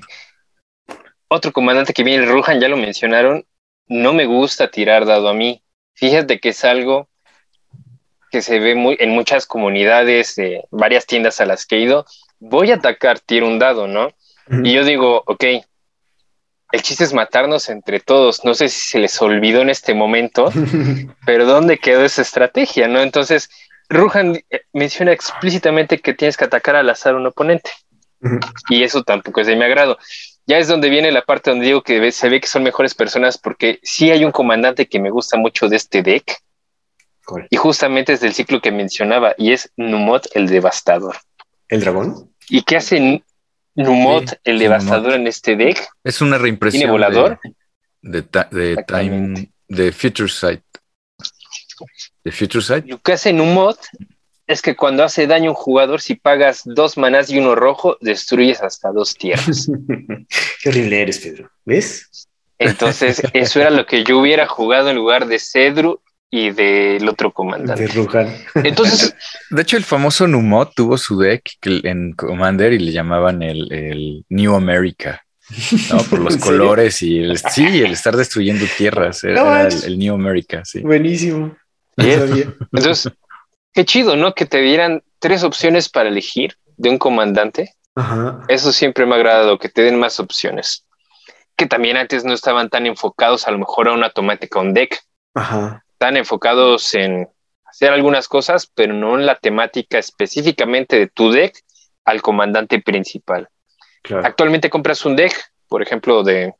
[1.27, 3.45] Otro comandante que viene, Ruhan, ya lo mencionaron,
[3.87, 5.61] no me gusta tirar dado a mí.
[5.95, 7.09] Fíjate que es algo
[8.31, 12.05] que se ve muy en muchas comunidades, de varias tiendas a las que he ido.
[12.39, 14.07] Voy a atacar, tiro un dado, ¿no?
[14.63, 15.43] Y yo digo, ok,
[16.71, 18.45] el chiste es matarnos entre todos.
[18.45, 20.49] No sé si se les olvidó en este momento,
[21.25, 23.01] pero ¿dónde quedó esa estrategia, no?
[23.01, 23.49] Entonces,
[23.89, 27.71] Ruhan eh, menciona explícitamente que tienes que atacar al azar a un oponente.
[28.69, 29.97] Y eso tampoco es de mi agrado.
[30.45, 33.37] Ya es donde viene la parte donde digo que se ve que son mejores personas
[33.37, 36.39] porque sí hay un comandante que me gusta mucho de este deck
[37.49, 41.17] y justamente es del ciclo que mencionaba y es Numot el Devastador.
[41.67, 42.33] ¿El dragón?
[42.49, 43.23] ¿Y qué hace
[43.75, 45.19] Numot Sí, el Devastador Numot.
[45.19, 45.87] en este deck?
[46.03, 46.81] Es una reimpresión.
[46.81, 47.39] ¿Tiene volador?
[48.01, 48.83] De, de, de.
[48.83, 50.63] Time, de Future Sight.
[52.23, 52.85] De Future Sight.
[52.87, 53.77] Lo que hace Numot
[54.47, 58.61] es que cuando hace daño un jugador, si pagas dos manás y uno rojo, destruyes
[58.61, 59.69] hasta dos tierras.
[60.63, 61.51] Qué horrible eres, Pedro.
[61.65, 62.27] ¿Ves?
[62.57, 66.01] Entonces, eso era lo que yo hubiera jugado en lugar de Cedru
[66.31, 67.83] y del otro comandante.
[67.83, 68.35] De Rujan.
[68.55, 69.15] Entonces,
[69.49, 74.25] De hecho, el famoso Numot tuvo su deck en Commander y le llamaban el, el
[74.29, 75.23] New America.
[75.91, 75.97] ¿no?
[76.09, 76.57] Por los ¿En serio?
[76.57, 79.23] colores y el, sí, el estar destruyendo tierras.
[79.23, 79.83] Era, No era manches.
[79.85, 80.81] el, el New America, sí.
[80.81, 81.55] Buenísimo.
[82.01, 82.53] Sabía.
[82.73, 83.11] entonces,
[83.73, 84.33] qué chido, ¿no?
[84.33, 87.73] Que te dieran tres opciones para elegir de un comandante.
[87.95, 88.41] Ajá.
[88.47, 90.85] Eso siempre me ha agradado, que te den más opciones.
[91.55, 94.73] Que también antes no estaban tan enfocados a lo mejor a una temática, a un
[94.73, 94.99] deck.
[95.33, 95.83] Ajá.
[95.91, 97.27] Están enfocados en
[97.65, 101.53] hacer algunas cosas, pero no en la temática específicamente de tu deck
[102.05, 103.49] al comandante principal.
[104.01, 104.25] Claro.
[104.25, 105.33] Actualmente compras un deck,
[105.67, 106.53] por ejemplo, de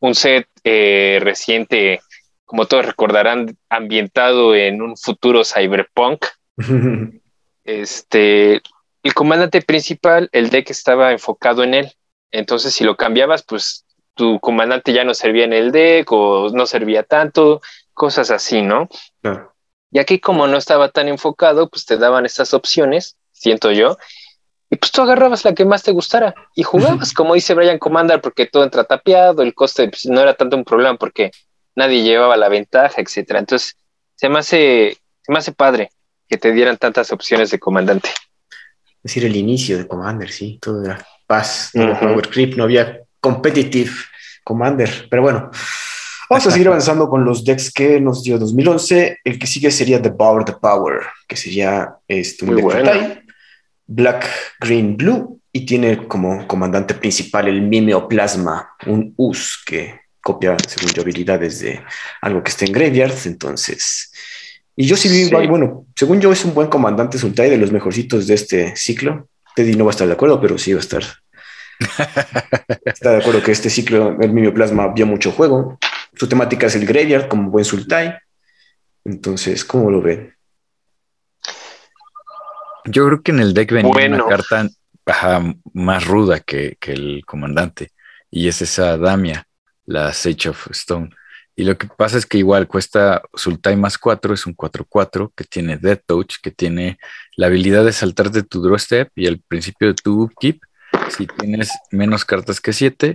[0.00, 2.00] un set eh, reciente,
[2.44, 6.26] como todos recordarán, ambientado en un futuro cyberpunk.
[7.66, 8.60] Este,
[9.02, 11.92] el comandante principal, el deck estaba enfocado en él.
[12.30, 16.66] Entonces, si lo cambiabas, pues tu comandante ya no servía en el deck o no
[16.66, 17.62] servía tanto,
[17.94, 18.90] cosas así, ¿no?
[19.22, 19.54] Claro.
[19.90, 23.96] Y aquí, como no estaba tan enfocado, pues te daban estas opciones, siento yo,
[24.74, 28.20] y pues tú agarrabas la que más te gustara y jugabas, como dice Brian Commander,
[28.20, 31.30] porque todo entra tapeado, el coste pues, no era tanto un problema porque
[31.74, 33.40] nadie llevaba la ventaja, etcétera.
[33.40, 33.76] Entonces,
[34.14, 35.90] se me hace, se me hace padre
[36.28, 38.10] que te dieran tantas opciones de comandante.
[39.04, 40.58] Es decir, el inicio de Commander, sí.
[40.62, 43.92] Todo era paz, no power creep, no había competitive
[44.42, 45.06] Commander.
[45.10, 45.50] Pero bueno,
[46.30, 49.18] vamos a seguir avanzando con los decks que nos dio 2011.
[49.22, 53.20] El que sigue sería The Power, The Power, que sería este, un Muy deck bueno.
[53.86, 54.26] Black,
[54.60, 61.02] Green, Blue, y tiene como comandante principal el Mimeoplasma, un US que copia, según yo,
[61.02, 61.80] habilidades de
[62.22, 63.14] algo que está en Graveyard.
[63.26, 64.10] Entonces,
[64.74, 65.26] y yo sí Sí.
[65.28, 69.28] igual, bueno, según yo es un buen comandante Sultai de los mejorcitos de este ciclo.
[69.54, 71.04] Teddy no va a estar de acuerdo, pero sí va a estar.
[72.84, 75.78] Está de acuerdo que este ciclo, el Mimeoplasma, vio mucho juego.
[76.16, 78.14] Su temática es el Graveyard, como buen Sultai.
[79.04, 80.34] Entonces, ¿cómo lo ven?
[82.86, 84.26] Yo creo que en el deck venía Bueno.
[84.26, 84.68] una carta
[85.06, 87.90] ajá, más ruda que, que el comandante.
[88.30, 89.46] Y es esa Damia,
[89.86, 91.10] la Sage of Stone.
[91.56, 95.44] Y lo que pasa es que igual cuesta Sultai más 4, es un 4-4 que
[95.44, 96.98] tiene Death Touch, que tiene
[97.36, 100.60] la habilidad de saltar de tu draw step y al principio de tu upkeep,
[101.10, 103.14] si tienes menos cartas que 7,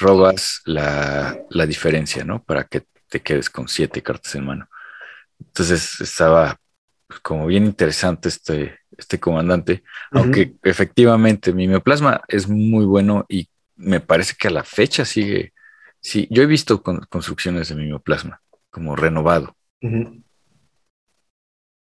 [0.00, 2.42] robas la, la diferencia, ¿no?
[2.42, 4.68] Para que te quedes con 7 cartas en mano.
[5.40, 6.58] Entonces estaba
[7.06, 14.00] pues, como bien interesante este, este comandante, aunque efectivamente Mimeoplasma es muy bueno y me
[14.00, 15.52] parece que a la fecha sigue.
[16.00, 19.56] Sí, yo he visto con- construcciones de Mimeoplasma como renovado.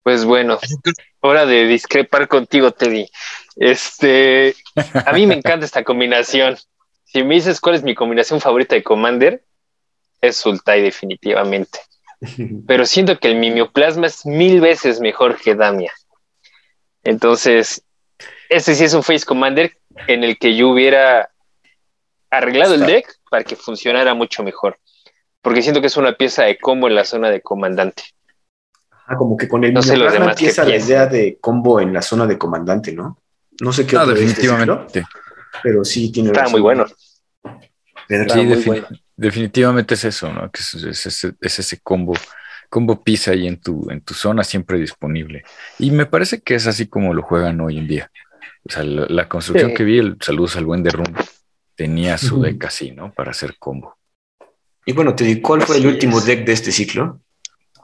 [0.02, 0.58] Pues bueno,
[1.20, 3.08] hora de discrepar contigo, Teddy.
[3.56, 4.54] Este,
[5.04, 6.56] a mí me encanta esta combinación.
[7.04, 9.44] Si me dices cuál es mi combinación favorita de Commander,
[10.20, 11.80] es Sultai definitivamente.
[12.66, 15.92] Pero siento que el Mimeoplasma es mil veces mejor que Damia.
[17.02, 17.84] Entonces,
[18.48, 19.76] este sí es un Face Commander
[20.06, 21.30] en el que yo hubiera
[22.30, 24.78] arreglado el deck para que funcionara mucho mejor.
[25.42, 28.02] Porque siento que es una pieza de combo en la zona de comandante.
[29.06, 31.92] Ah, como que con el No sé los demás empieza la idea de combo en
[31.92, 33.20] la zona de comandante, ¿no?
[33.60, 35.04] No sé qué No, este ciclo, definitivamente.
[35.62, 36.52] pero sí tiene Está razón.
[36.52, 36.84] muy bueno.
[38.08, 38.86] Está Sí, muy defin- bueno.
[39.16, 40.50] definitivamente es eso, ¿no?
[40.50, 42.14] Que es, es ese, es ese combo,
[42.68, 45.44] combo pizza ahí en tu, en tu zona siempre disponible.
[45.78, 48.10] Y me parece que es así como lo juegan hoy en día.
[48.68, 49.76] O sea, la, la construcción Sí.
[49.76, 51.14] que vi, el saludos al buen de Rum,
[51.76, 53.12] tenía su deck así, ¿no?
[53.12, 53.96] Para hacer combo.
[54.84, 56.26] Y bueno, te digo, ¿cuál fue el último es.
[56.26, 57.20] deck de este ciclo?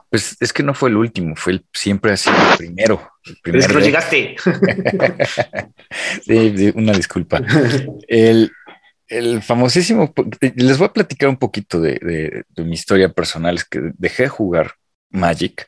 [0.09, 3.11] Pues es que no fue el último, fue el siempre ha sido el primero.
[3.25, 4.35] El Pero es primer que no llegaste.
[6.25, 7.41] Sí, una disculpa.
[8.07, 8.51] El,
[9.07, 10.13] el famosísimo,
[10.55, 14.23] les voy a platicar un poquito de, de- de mi historia personal, es que dejé
[14.23, 14.73] de jugar
[15.09, 15.67] Magic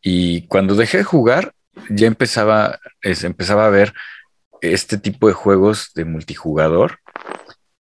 [0.00, 1.52] y cuando dejé de jugar
[1.90, 3.92] ya empezaba, es- empezaba a ver
[4.60, 6.98] este tipo de juegos de multijugador.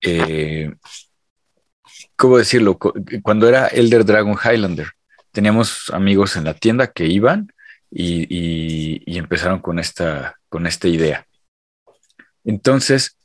[0.09, 0.73] Eh,
[2.15, 2.77] ¿Cómo decirlo?
[2.77, 4.87] Cu- Cuando era Elder Dragon Highlander,
[5.31, 7.51] teníamos amigos en la tienda que iban
[7.91, 11.25] y, y- y empezaron con esta, con esta idea.
[12.43, 13.17] Entonces,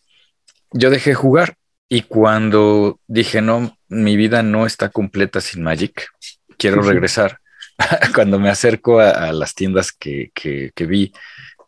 [0.72, 1.56] yo dejé de jugar
[1.88, 6.08] y cuando dije, no, mi vida no está completa sin Magic,
[6.56, 7.38] quiero regresar.
[8.14, 11.12] cuando me acerco a, a las tiendas que, que- que vi,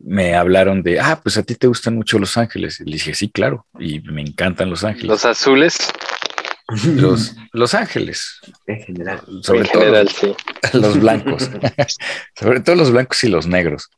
[0.00, 2.80] me hablaron de, ah, pues a ti te gustan mucho Los Ángeles.
[2.80, 5.08] Y le dije, sí, claro, y me encantan Los Ángeles.
[5.08, 5.76] Los azules,
[6.84, 9.20] Los, los Ángeles, en general.
[9.42, 10.34] sobre en todo general, sí.
[10.72, 11.50] los blancos,
[12.38, 13.90] sobre todo los blancos y los negros.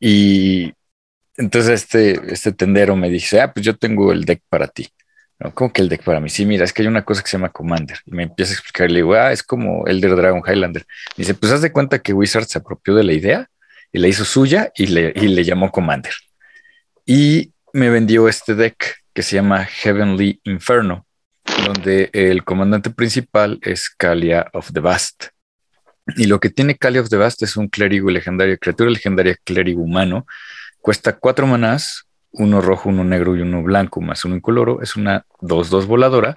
[0.00, 0.72] Y
[1.36, 4.88] entonces este, este tendero me dice, ah, pues yo tengo el deck para ti.
[5.38, 5.54] ¿no?
[5.54, 6.28] ¿Cómo que el deck para mí?
[6.30, 7.98] Sí, mira, es que hay una cosa que se llama Commander.
[8.06, 10.84] Y me empieza a explicar, le digo, ah, es como Elder Dragon Highlander.
[11.16, 13.48] Me dice, pues haz de cuenta que Wizard se apropió de la idea
[13.92, 16.12] y la hizo suya y le, y le llamó Commander.
[17.06, 21.06] Y me vendió este deck que se llama Heavenly Inferno,
[21.66, 25.26] donde el comandante principal es Kalia of the Vast.
[26.16, 29.82] Y lo que tiene Kalia of the Vast es un clérigo legendario, criatura legendaria clérigo
[29.82, 30.26] humano.
[30.80, 34.80] Cuesta cuatro manás, uno rojo, uno negro y uno blanco, más uno incoloro.
[34.82, 36.36] Es una 2-2 voladora,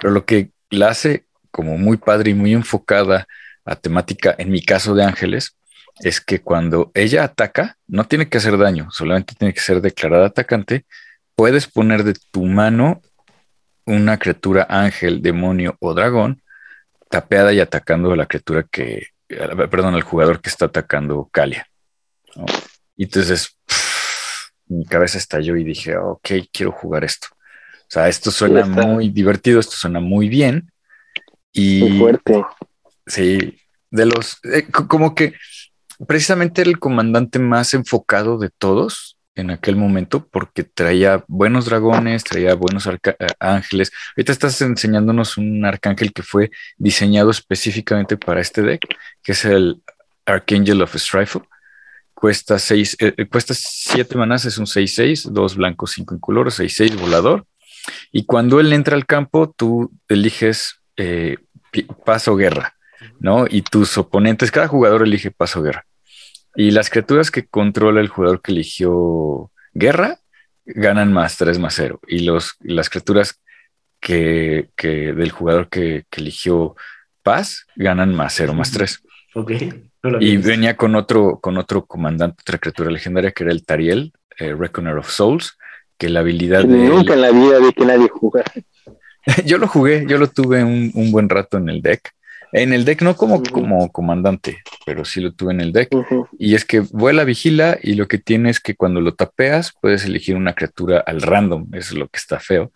[0.00, 3.26] pero lo que la hace como muy padre y muy enfocada
[3.64, 5.56] a temática, en mi caso de ángeles,
[6.00, 10.26] es que cuando ella ataca, no tiene que hacer daño, solamente tiene que ser declarada
[10.26, 10.84] atacante.
[11.34, 13.00] Puedes poner de tu mano
[13.84, 16.42] una criatura ángel, demonio o dragón
[17.10, 21.66] tapeada y atacando a la criatura que, perdón, al jugador que está atacando Kalia.
[22.96, 23.58] Y entonces
[24.66, 27.28] mi cabeza estalló y dije, ok, quiero jugar esto.
[27.32, 30.72] O sea, esto suena muy divertido, esto suena muy bien.
[31.52, 32.42] Y Muy fuerte.
[33.06, 33.58] sí,
[33.90, 35.34] de los, eh, co- como que
[36.06, 42.24] precisamente era el comandante más enfocado de todos en aquel momento porque traía buenos dragones,
[42.24, 42.98] traía buenos eh,
[43.38, 43.90] ángeles.
[44.16, 48.80] Ahorita estás enseñándonos un arcángel que fue diseñado específicamente para este deck,
[49.22, 49.82] que es el
[50.26, 51.40] Archangel of Strife.
[52.14, 56.96] Cuesta seis, eh, eh, cuesta siete manas, es un 6-6, dos blancos, cinco incoloros, 6-6
[56.96, 57.46] volador.
[58.12, 61.36] Y cuando él entra al campo, tú eliges eh,
[62.04, 62.76] paz o guerra,
[63.18, 63.46] ¿no?
[63.48, 65.84] Y tus oponentes, cada jugador elige paz o guerra.
[66.54, 70.18] Y las criaturas que controla el jugador que eligió guerra
[70.64, 72.00] ganan más 3 más 0.
[72.06, 73.40] Y los, las criaturas
[74.00, 76.74] que, que del jugador que, que eligió
[77.22, 79.00] paz ganan más 0 más 3.
[79.34, 79.50] Ok.
[80.02, 83.52] no lo había Y venía con otro, con otro comandante, otra criatura legendaria que era
[83.52, 85.56] el Tariel, eh, Reckoner of Souls,
[85.96, 88.52] que la habilidad de él- Nunca en la vida vi que nadie jugara.
[89.46, 92.10] yo lo jugué, yo lo tuve un, un buen rato en el deck.
[92.52, 95.88] En el deck no como, como comandante, pero sí lo tuve en el deck.
[96.38, 100.04] Y es que vuela, vigila y lo que tiene es que cuando lo tapeas puedes
[100.04, 102.70] elegir una criatura al random, eso es lo que está feo.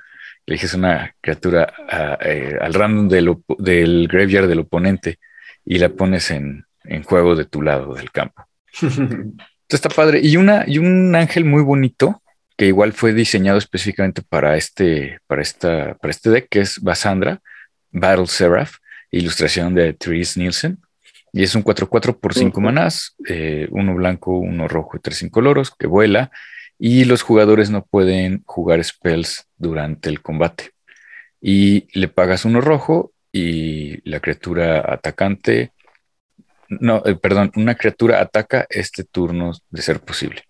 [0.47, 5.19] Eliges una criatura ah, eh, al random del, del graveyard del oponente
[5.65, 8.47] y la pones en, en juego de tu lado del campo.
[8.81, 10.21] Entonces está padre.
[10.23, 12.23] Y, una, y un ángel muy bonito
[12.57, 17.41] que igual fue diseñado específicamente para este, para esta, para este deck, que es Basandra,
[17.91, 18.77] Battle Seraph,
[19.11, 20.79] ilustración de Therese Nielsen.
[21.33, 22.61] Y es un 4-4 por 5 Ujú.
[22.62, 26.31] manás, eh, uno blanco, uno rojo y tres incoloros, que vuela.
[26.79, 30.71] Y los jugadores no pueden jugar spells durante el combate.
[31.40, 35.73] Y le pagas uno rojo y la criatura atacante,
[36.69, 40.42] no, eh, perdón, una criatura ataca este turno de ser posible.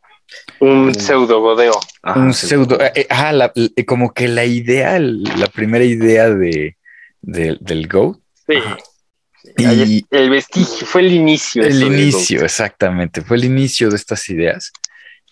[0.60, 1.74] Un pseudo godeo.
[2.02, 2.46] Ajá, un sí.
[2.46, 6.76] pseudo, eh, ajá, la- eh, como que la idea, la primera idea de,
[7.22, 8.20] de- del Go.
[8.48, 8.58] Sí.
[9.58, 11.64] Y El vestigio fue el inicio.
[11.64, 14.72] el inicio, exactamente, fue el inicio de estas ideas.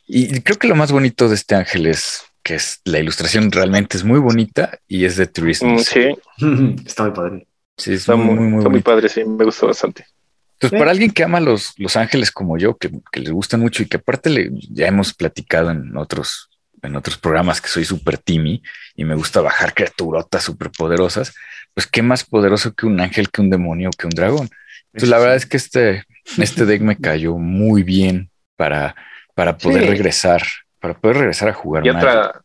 [0.07, 3.97] Y creo que lo más bonito de este ángel es que es, la ilustración realmente
[3.97, 5.67] es muy bonita y es de Go.
[5.67, 5.79] Mm.
[5.79, 6.15] Sí,
[6.87, 7.47] Está muy padre.
[7.77, 10.07] Sí, es está muy, muy, está muy padre, sí, me gustó bastante.
[10.53, 13.83] Entonces, para alguien que ama los, los ángeles como yo, que, que les gustan mucho
[13.83, 16.49] y que aparte le, ya hemos platicado en otros,
[16.85, 18.63] en otros programas que soy súper timmy
[18.95, 21.35] y me gusta bajar criaturotas súper poderosas,
[21.75, 24.49] pues qué más poderoso que un ángel, que un demonio, que un dragón.
[24.93, 26.05] Entonces, la verdad es que este,
[26.39, 28.95] este deck me cayó muy bien para,
[29.35, 29.89] para poder Sí.
[29.91, 30.43] regresar,
[30.81, 32.09] para poder regresar a jugar Y Magic.
[32.09, 32.43] otra,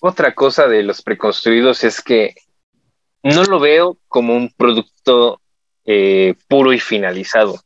[0.00, 2.34] otra cosa de los preconstruidos es que
[3.22, 5.40] no lo veo como un producto
[5.84, 7.60] eh, puro y finalizado.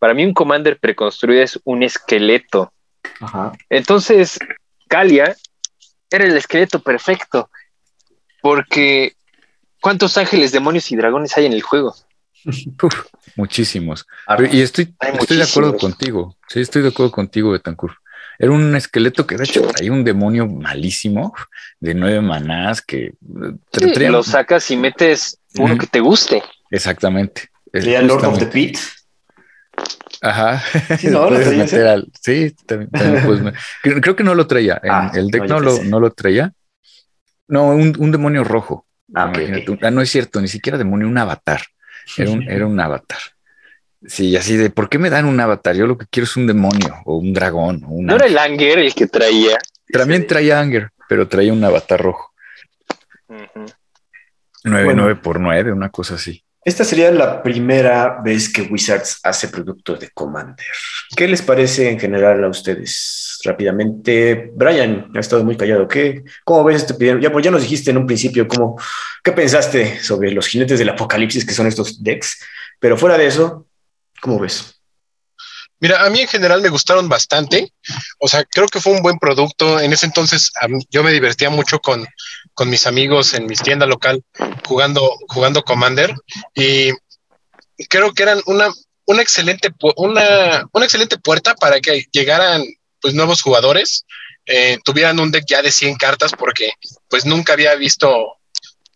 [0.00, 2.72] Para mí un Commander preconstruido es un esqueleto.
[3.20, 3.52] Ajá.
[3.68, 4.38] Entonces,
[4.88, 5.36] Kalia
[6.10, 7.50] era el esqueleto perfecto.
[8.42, 9.14] Porque
[9.80, 11.94] ¿cuántos ángeles, demonios y dragones hay en el juego?
[12.82, 14.06] Uf, muchísimos.
[14.50, 16.36] Y estoy, Hay estoy de acuerdo contigo.
[16.48, 17.96] Sí, estoy de acuerdo contigo, Betancourt.
[18.38, 21.34] Era un esqueleto que de hecho traía un demonio malísimo
[21.78, 23.12] de nueve manás que eh,
[23.72, 26.42] Sí, lo sacas y metes uno que te guste.
[26.70, 27.50] Exactamente.
[27.72, 28.78] Lord of the Pit.
[30.22, 30.62] Ajá.
[30.98, 31.86] Sí, no, lo Puedes traía, meter ¿sí?
[31.88, 33.54] al- sí, también, también
[34.02, 34.80] creo, que no lo traía.
[34.82, 36.52] En Ah, el deck no, lo, no lo traía.
[37.48, 38.86] No, un, un demonio rojo.
[39.14, 39.70] Ah, ok, Imagínate.
[39.72, 39.84] ok.
[39.84, 41.62] Ah, no es cierto, ni siquiera demonio, un avatar.
[42.16, 43.18] Era un, era un avatar.
[44.06, 45.74] Sí, así de, ¿por qué me dan un avatar?
[45.76, 47.84] Yo lo que quiero es un demonio o un dragón.
[47.84, 49.58] O un No era el Anger el que traía.
[49.92, 52.32] También traía Anger, pero traía un avatar rojo.
[53.28, 53.66] Ujú.
[54.64, 55.02] 9, Bueno.
[55.02, 56.42] 9 por 9, una cosa así.
[56.62, 60.66] Esta sería la primera vez que Wizards hace producto de Commander.
[61.16, 63.38] ¿Qué les parece en general a ustedes?
[63.44, 65.88] Rápidamente, Brian ha estado muy callado.
[65.88, 67.18] ¿Qué, ¿Cómo ves este video?
[67.18, 68.78] Ya, pues ya nos dijiste en un principio cómo,
[69.24, 72.38] qué pensaste sobre los jinetes del apocalipsis que son estos decks,
[72.78, 73.66] pero fuera de eso,
[74.20, 74.79] ¿cómo ves?
[75.80, 77.72] Mira, a mí en general me gustaron bastante.
[78.18, 79.80] O sea, creo que fue un buen producto.
[79.80, 80.52] En ese entonces
[80.90, 82.06] yo me divertía mucho con,
[82.54, 84.22] con mis amigos en mis tiendas local
[84.66, 86.14] jugando, jugando Commander
[86.54, 86.90] y
[87.88, 88.68] creo que eran una,
[89.06, 92.62] una, excelente, una, una excelente puerta para que llegaran
[93.00, 94.04] pues nuevos jugadores,
[94.46, 96.72] eh, tuvieran un deck ya de 100 cartas porque
[97.08, 98.36] pues nunca había visto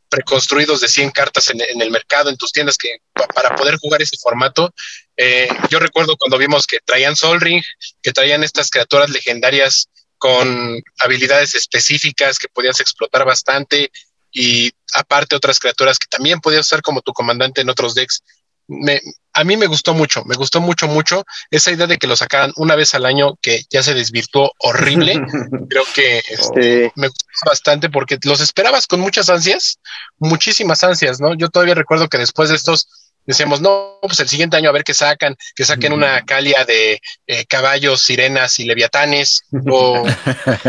[0.08, 2.98] preconstruidos de 100 cartas en, el mercado, en tus tiendas, que
[3.34, 4.72] para poder jugar ese formato.
[5.16, 7.62] Eh, yo recuerdo cuando vimos que traían Sol Ring,
[8.02, 9.88] que traían estas criaturas legendarias
[10.18, 13.90] con habilidades específicas que podías explotar bastante
[14.32, 18.22] y aparte otras criaturas que también podías usar como tu comandante en otros decks.
[18.66, 19.00] Me,
[19.34, 22.52] a mí me gustó mucho, me gustó mucho, mucho esa idea de que lo sacaran
[22.56, 25.20] una vez al año que ya se desvirtuó horrible.
[25.68, 29.78] Creo que este, me gustó bastante porque los esperabas con muchas ansias,
[30.18, 31.34] muchísimas ansias, ¿no?
[31.34, 32.88] Yo todavía recuerdo que después de estos
[33.26, 37.00] decíamos, no, pues el siguiente año a ver qué sacan, que saquen una calia de
[37.26, 40.04] eh, caballos, sirenas y leviatanes o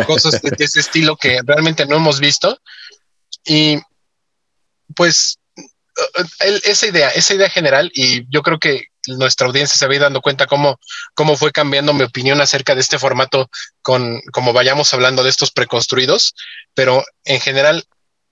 [0.07, 2.59] cosas de, ese estilo que realmente no hemos visto.
[3.45, 3.79] Y
[4.95, 5.39] pues
[6.39, 9.95] eh, esa idea, esa idea general, y yo creo que nuestra audiencia se va a
[9.95, 10.79] ir dando cuenta cómo,
[11.13, 13.49] cómo fue cambiando mi opinión acerca de este formato
[13.81, 16.33] con como vayamos hablando de estos preconstruidos,
[16.73, 17.85] pero en general,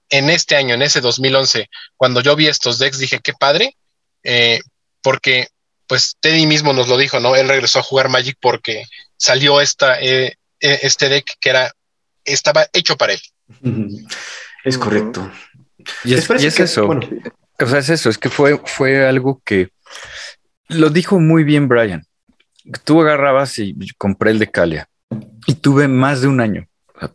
[0.09, 3.75] en este año, en ese 2011, cuando yo vi estos decks, dije, qué padre,
[4.23, 4.59] eh,
[5.01, 5.47] porque
[5.87, 7.35] pues Teddy mismo nos lo dijo, ¿no?
[7.35, 8.85] Él regresó a jugar Magic porque
[9.17, 11.71] salió esta, eh, eh, este deck que era,
[12.25, 13.21] estaba hecho para él.
[14.63, 15.31] Es correcto.
[16.03, 16.89] Y es, eso.
[17.59, 19.69] O sea, es eso, es que fue, fue algo que
[20.69, 22.05] lo dijo muy bien Brian.
[22.85, 24.87] Tú agarrabas y compré el de Calia
[25.45, 26.67] y tuve más de un año.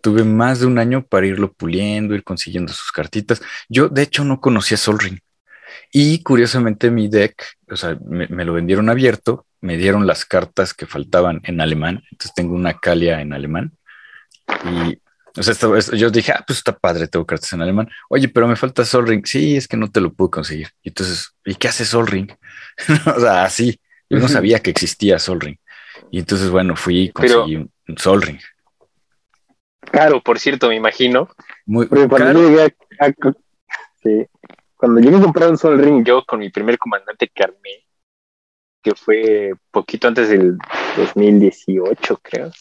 [0.02, 3.40] tuve más de un año para irlo puliendo, ir consiguiendo sus cartitas.
[3.68, 5.18] Yo, de hecho, no conocía Sol Ring.
[5.92, 10.86] Y curiosamente mi deck, o sea, me, lo vendieron abierto, me dieron las cartas que
[10.86, 13.72] faltaban en alemán, entonces tengo una Calia en alemán.
[14.64, 14.98] Y,
[15.38, 15.54] o sea,
[15.96, 17.88] yo dije, ah, pues está padre, tengo cartas en alemán.
[18.08, 19.24] Oye, pero me falta Sol Ring.
[19.24, 20.68] Sí, es que no te lo puedo conseguir.
[20.82, 22.30] Y entonces, ¿y qué hace Sol Ring?
[23.16, 23.80] o sea, así.
[24.10, 25.58] Yo no sabía que existía Sol Ring.
[26.10, 28.40] Y entonces, bueno, fui y conseguí un, Sol Ring.
[29.80, 31.28] Claro, por cierto, me imagino.
[31.66, 32.48] Muy caro.
[34.02, 34.26] sí.
[34.78, 37.84] Cuando yo me compré un Sol Ring, yo con mi primer comandante Carmé,
[38.80, 40.56] que fue poquito antes del
[40.96, 42.52] 2018, creo.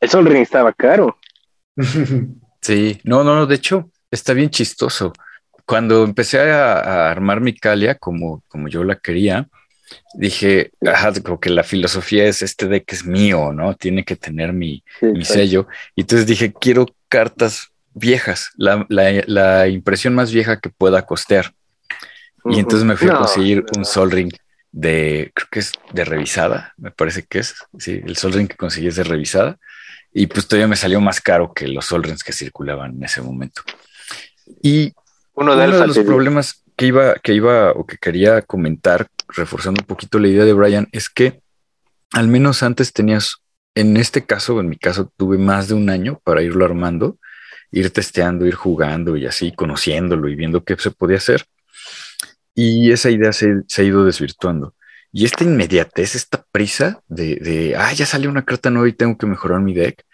[0.00, 1.16] El Sol Ring estaba caro.
[2.62, 5.14] Sí, no, no, de hecho, está bien chistoso.
[5.64, 9.48] Cuando empecé a, armar mi Calia como, como yo la quería,
[10.12, 13.74] dije, ajá, como que la filosofía es este deck es mío, ¿no?
[13.76, 15.68] Tiene que tener mi, mi sello.
[15.96, 21.52] Y entonces dije, quiero cartas viejas, la, impresión más vieja que pueda costear.
[22.44, 24.32] Y entonces me fui a conseguir un Sol Ring
[24.72, 28.56] de, creo que es de revisada, me parece que es, sí, el Sol Ring que
[28.56, 29.58] conseguí es de revisada.
[30.12, 33.22] Y pues todavía me salió más caro que los Sol Rings que circulaban en ese
[33.22, 33.62] momento.
[34.60, 34.92] Y
[35.34, 40.18] uno de, los problemas que iba, que iba o que quería comentar, reforzando un poquito
[40.18, 41.40] la idea de Brian, es que
[42.12, 43.36] al menos antes tenías,
[43.76, 47.16] en este caso, en mi caso, tuve más de un año para irlo armando
[47.70, 51.44] ir testeando, ir jugando y así, conociéndolo y viendo qué se podía hacer.
[52.54, 54.74] Y esa idea se, ha ido desvirtuando.
[55.12, 59.16] Y esta inmediatez, esta prisa de, de, ah, ya salió una carta nueva y tengo
[59.16, 60.04] que mejorar mi deck,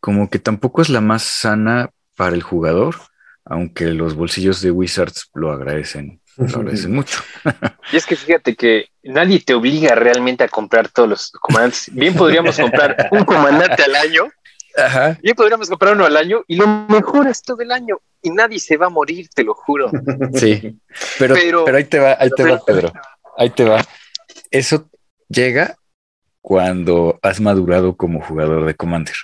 [0.00, 2.96] como que tampoco es la más sana para el jugador,
[3.44, 7.20] aunque los bolsillos de Wizards lo agradecen, lo agradecen mucho.
[7.92, 11.90] y es que fíjate que nadie te obliga realmente a comprar todos los comandantes.
[11.92, 14.28] Bien podríamos comprar un comandante al año
[14.76, 15.18] Ajá.
[15.22, 18.76] Y podríamos comprar uno al año y lo mejoras todo el año y nadie se
[18.76, 19.90] va a morir, te lo juro.
[20.34, 20.78] Sí,
[21.18, 22.92] pero, pero, ahí te va, ahí te va, Pedro.
[23.36, 23.84] Ahí te va.
[24.50, 24.88] Eso
[25.28, 25.76] llega
[26.40, 29.14] cuando has madurado como jugador de Commander.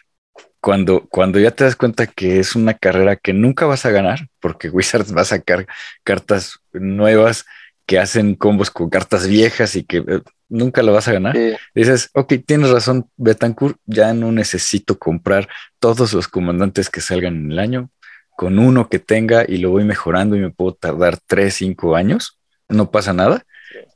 [0.61, 4.29] Cuando, cuando ya te das cuenta que es una carrera que nunca vas a ganar,
[4.41, 5.67] porque Wizards va a sacar
[6.05, 7.47] cartas nuevas
[7.91, 11.37] que hacen combos con cartas viejas y que eh, nunca lo vas a ganar.
[11.75, 15.49] Dices, ok, tienes razón, Betancourt, ya no necesito comprar
[15.81, 17.91] todos los comandantes que salgan en el año.
[18.37, 22.39] Con uno que tenga y lo voy mejorando y me puedo tardar 3, 5 años,
[22.69, 23.45] no pasa nada.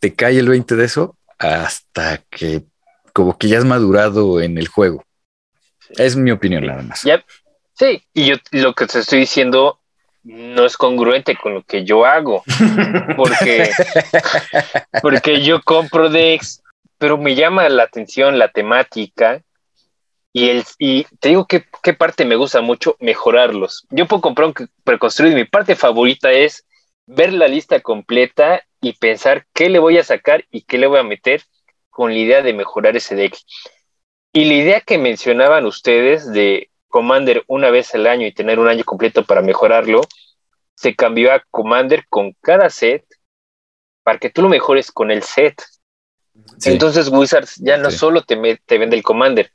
[0.00, 2.64] Te cae el 20 de eso hasta que
[3.12, 5.04] como que ya has madurado en el juego.
[5.90, 7.04] Es mi opinión nada más.
[7.74, 9.78] Sí, y yo lo que te estoy diciendo
[10.24, 12.42] no es congruente con lo que yo hago.
[13.16, 13.70] Porque,
[15.02, 16.62] porque yo compro decks,
[16.98, 19.42] pero me llama la atención la temática.
[20.32, 23.86] Y, el, y te digo que qué parte me gusta mucho, mejorarlos.
[23.90, 26.64] Yo puedo comprar un preconstruido mi parte favorita es
[27.06, 30.98] ver la lista completa y pensar qué le voy a sacar y qué le voy
[30.98, 31.42] a meter
[31.90, 33.36] con la idea de mejorar ese deck.
[34.32, 38.68] Y la idea que mencionaban ustedes de Commander una vez al año y tener un
[38.68, 40.02] año completo para mejorarlo,
[40.76, 43.04] se cambió a Commander con cada set
[44.04, 45.60] para que tú lo mejores con el set.
[46.64, 49.50] Entonces Wizards ya no solo te, te vende el Commander,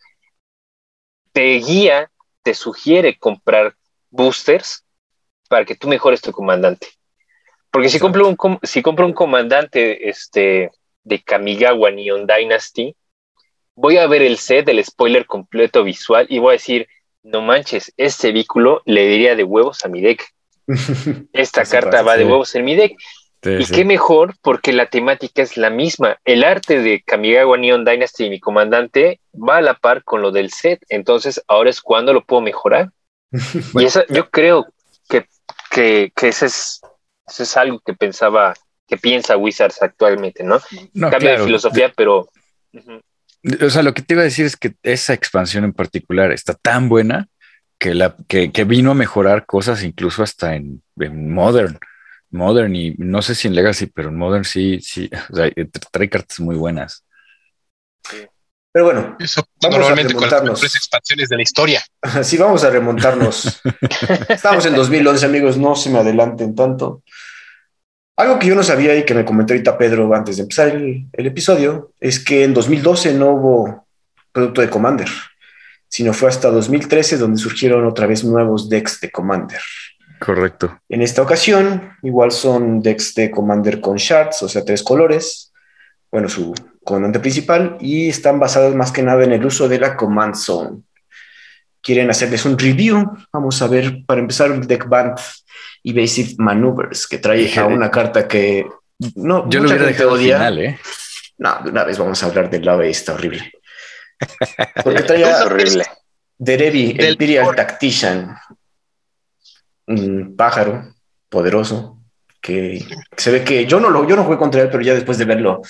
[1.32, 2.12] te guía,
[2.44, 3.74] te sugiere comprar
[4.10, 4.84] boosters
[5.48, 6.88] para que tú mejores tu comandante.
[7.72, 10.72] Porque si compro un, si compro un comandante este,
[11.06, 12.98] de Kamigawa Neon Dynasty,
[13.76, 16.90] voy a ver el set, del spoiler completo visual y voy a decir,
[17.24, 20.26] no manches, este vehículo le diría de huevos a mi deck.
[21.34, 22.96] Esta carta va de huevos en mi deck.
[23.44, 26.18] y qué mejor porque la temática es la misma.
[26.26, 30.32] El arte de Kamigawa Neon Dynasty y mi comandante va a la par con lo
[30.32, 30.82] del set.
[30.90, 32.92] Entonces, ahora es cuando lo puedo mejorar.
[33.76, 34.68] y eso, yo creo
[35.08, 35.26] que,
[35.72, 36.82] que, que ese es,
[37.28, 38.54] eso es algo que pensaba,
[38.88, 40.60] que piensa Wizards actualmente, ¿no?
[40.94, 42.28] no Cambia de filosofía, pero.
[43.62, 46.54] O sea, lo que te iba a decir es que esa expansión en particular está
[46.54, 47.28] tan buena
[47.78, 51.80] que, la, que, vino a mejorar cosas incluso hasta en, Modern.
[52.32, 55.50] Modern y no sé si en Legacy, pero en Modern sí, sí, o sea,
[55.92, 57.06] trae cartas muy buenas.
[58.72, 61.84] Pero bueno, Eso, normalmente con las mejores expansiones de la historia.
[62.24, 63.62] Sí, vamos a remontarnos.
[64.30, 67.04] Estamos en 2011, amigos, no se me adelanten tanto.
[68.20, 71.08] Algo que yo no sabía y que me comentó ahorita Pedro antes de empezar el,
[71.14, 73.88] episodio es que en 2012 no hubo
[74.34, 75.08] producto de Commander,
[75.88, 79.62] sino fue hasta 2013 donde surgieron otra vez nuevos decks de Commander.
[80.20, 80.82] Correcto.
[80.90, 85.54] En esta ocasión, igual son decks de Commander con shards, o sea, tres colores.
[86.12, 86.54] Bueno, su
[86.84, 90.82] comandante principal, y están basados más que nada en el uso de la Command Zone.
[91.82, 93.18] Quieren hacerles un review.
[93.32, 95.18] Vamos a ver, para empezar, un deck band
[95.84, 98.66] Evasive Maneuvers, que trae a una carta que
[99.16, 100.38] no, yo lo hubiera dejado odia.
[100.38, 100.80] Final, ¿eh?
[101.38, 103.52] No, de una vez vamos a hablar del lave, está horrible.
[104.84, 105.86] Porque trae a horrible.
[106.38, 108.38] Derevi, Imperial Tactician,
[109.88, 110.94] un pájaro
[111.30, 111.99] poderoso
[112.42, 112.86] que
[113.18, 115.26] se ve que yo no lo yo no jugué contra él, pero ya después de
[115.26, 115.62] verlo,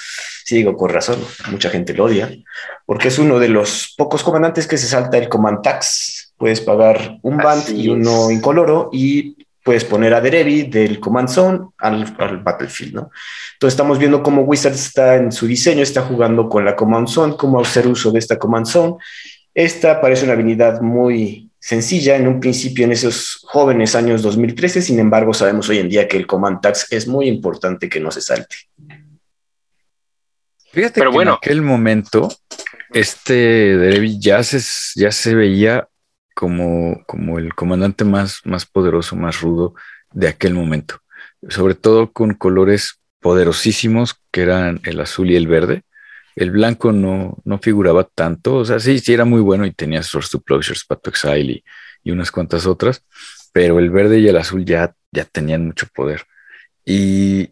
[0.45, 2.29] sí digo con razón, mucha gente lo odia,
[2.85, 6.33] porque es uno de los pocos comandantes que se salta el command tax.
[6.37, 11.59] Puedes pagar un band y uno incoloro y puedes poner a Derevi del Command Zone
[11.77, 12.05] al,
[12.43, 13.11] Battlefield, ¿no?
[13.53, 17.35] Entonces estamos viendo cómo Wizards está en su diseño, está jugando con la Command Zone,
[17.37, 18.95] cómo hacer uso de esta Command Zone.
[19.53, 24.99] Esta parece una habilidad muy sencilla en un principio en esos jóvenes años 2013, sin
[24.99, 28.21] embargo sabemos hoy en día que el Command Tax es muy importante que no se
[28.21, 28.55] salte.
[30.71, 31.31] Fíjate Pero que bueno.
[31.31, 32.29] en aquel momento
[32.91, 33.33] este
[33.77, 34.59] Derevi ya se,
[34.95, 35.87] ya se veía
[36.33, 39.73] como, como el comandante más, más poderoso, más rudo
[40.11, 41.01] de aquel momento,
[41.49, 45.83] sobre todo con colores poderosísimos que eran el azul y el verde.
[46.39, 50.03] El blanco no, no figuraba tanto, o sea, sí, sí era muy bueno y tenía
[50.03, 51.63] Source to Closures, Path to Exile
[52.03, 53.03] y, unas cuantas otras,
[53.51, 56.23] pero el verde y el azul ya, ya tenían mucho poder.
[56.85, 57.51] Y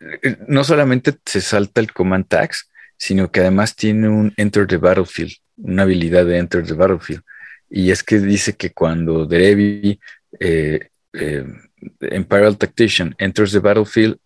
[0.00, 4.78] eh, no solamente se salta el Command Tags, sino que además tiene un Enter the
[4.78, 7.22] Battlefield, una habilidad de Enter the Battlefield
[7.76, 9.98] y es que dice que cuando Derevi,
[10.38, 11.44] eh, eh,
[12.12, 14.16] Imperial Tactician, enters the battlefield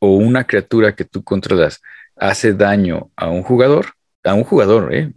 [0.00, 1.80] o una criatura que tú controlas
[2.16, 3.92] hace daño a un jugador,
[4.24, 5.12] a un jugador, eh,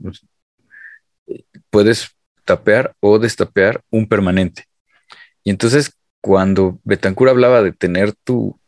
[1.69, 2.11] puedes
[2.45, 4.65] tapear o destapear un permanente.
[5.43, 8.59] Y entonces, cuando Betancur hablaba de tener tu,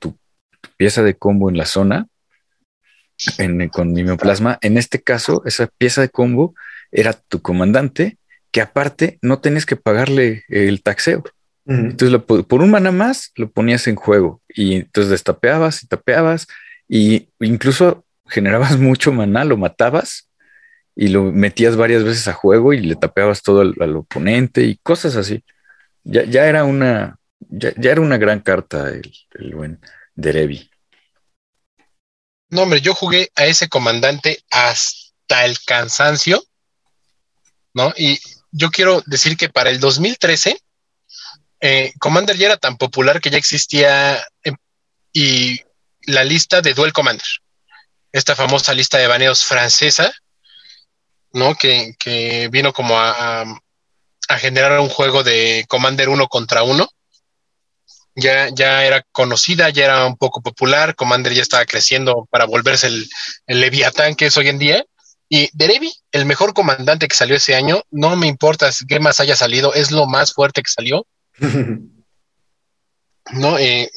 [0.77, 2.07] pieza de combo en la zona,
[3.71, 6.55] con mimeoplasma, en este caso, esa pieza de combo
[6.91, 8.17] era tu comandante
[8.51, 11.23] que aparte no tenés que pagarle el taxeo.
[11.65, 16.47] Entonces, por un mana más lo ponías en juego y entonces destapeabas y tapeabas
[16.87, 20.29] y incluso generabas mucho maná, lo matabas
[20.95, 25.15] y lo metías varias veces a juego y le tapeabas todo al, oponente y cosas
[25.15, 25.43] así.
[26.03, 29.79] Ya, ya era una, ya, era una gran carta el, el buen
[30.15, 30.69] Derevi.
[32.49, 36.43] No, hombre, yo jugué a ese comandante hasta el cansancio,
[37.73, 37.93] ¿no?
[37.95, 38.19] Y
[38.51, 40.57] yo quiero decir que para el 2013,
[41.61, 44.57] eh, Commander ya era tan popular que ya existía em,
[45.13, 45.61] y
[46.07, 47.27] la lista de Duel Commander,
[48.11, 50.11] esta famosa lista de baneos francesa,
[51.33, 51.55] ¿no?
[51.55, 53.45] Que, vino como a,
[54.39, 56.87] generar un juego de Commander uno contra uno.
[58.15, 62.87] ya, ya era conocida, ya era un poco popular, Commander ya estaba creciendo para volverse
[62.87, 63.09] el,
[63.47, 64.85] el Leviatán que es hoy en día.
[65.29, 69.35] Y Derevi, el mejor comandante que salió ese año, no me importa qué más haya
[69.35, 71.07] salido, es lo más fuerte que salió.
[73.33, 73.57] ¿no?
[73.57, 73.89] Eh,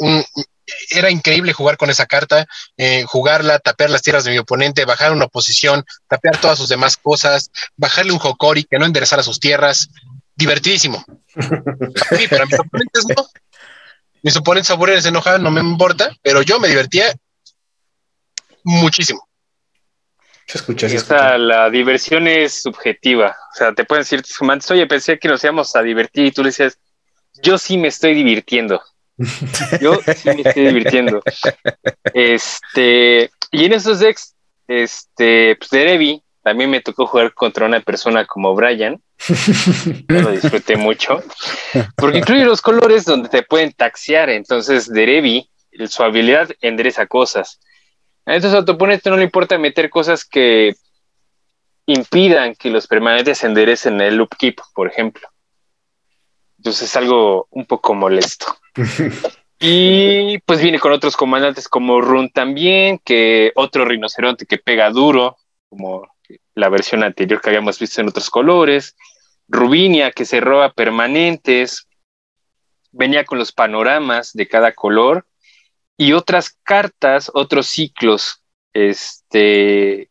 [0.90, 2.46] era increíble jugar con esa carta,
[2.76, 6.96] eh, jugarla, tapear las tierras de mi oponente, bajar una oposición, tapear todas sus demás
[6.96, 9.88] cosas, bajarle un Hokori que no enderezara sus tierras.
[10.34, 11.04] Divertidísimo.
[12.16, 13.26] Sí, pero mis oponentes no.
[14.22, 17.14] Mis oponentes aburren, se enojan, no me importa, pero yo me divertía
[18.62, 19.28] muchísimo.
[20.46, 23.36] Se escucha, se Esta, la diversión es subjetiva.
[23.52, 26.32] O sea, te pueden decir tus comandantes, oye, pensé que nos íbamos a divertir y
[26.32, 26.78] tú le decías,
[27.42, 28.82] yo sí me estoy divirtiendo.
[29.80, 31.22] Yo sí me estoy divirtiendo.
[32.12, 34.34] Este, y en esos decks,
[34.66, 39.00] este, pues de Debbie, también me tocó jugar contra una persona como Brian.
[40.08, 41.22] Yo lo disfruté mucho.
[41.96, 44.28] Porque incluye los colores donde te pueden taxiar.
[44.28, 45.48] Entonces, Derevi,
[45.88, 47.60] su habilidad endereza cosas.
[48.26, 50.74] Entonces, a tu oponente no le importa meter cosas que
[51.86, 55.28] impidan que los permanentes enderecen el upkeep, por ejemplo.
[56.64, 58.56] Entonces, es algo un poco molesto.
[59.60, 65.36] y pues viene con otros comandantes como Run también, que otro rinoceronte que pega duro,
[65.68, 66.08] como
[66.54, 68.96] la versión anterior que habíamos visto en otros colores.
[69.46, 71.86] Rubinia, que se roba permanentes.
[72.92, 75.26] Venía con los panoramas de cada color.
[75.98, 78.42] Y otras cartas, otros ciclos
[78.72, 80.08] este,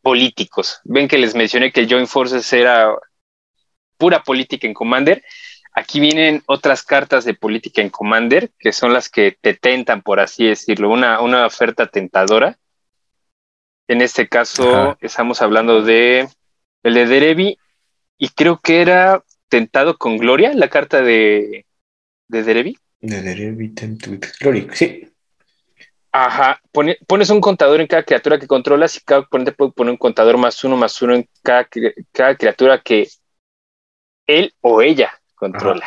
[0.00, 0.80] políticos.
[0.84, 2.96] Ven que les mencioné que el Joint Forces era
[3.98, 5.22] pura política en Commander.
[5.78, 10.18] Aquí vienen otras cartas de política en Commander, que son las que te tentan, por
[10.18, 12.58] así decirlo, una, una oferta tentadora.
[13.86, 16.28] En este caso, estamos hablando de
[16.82, 17.58] el de Derevi,
[18.18, 21.64] y creo que era Tentado con Gloria, la carta de,
[22.26, 22.76] de Derevi.
[22.98, 25.08] De Derevi, Tentado Gloria, sí.
[26.10, 26.60] Ajá,
[27.06, 30.38] pones un contador en cada criatura que controlas y cada oponente puede poner un contador
[30.38, 31.68] más uno más uno en cada,
[32.10, 33.08] cada criatura que
[34.26, 35.86] él o ella controla.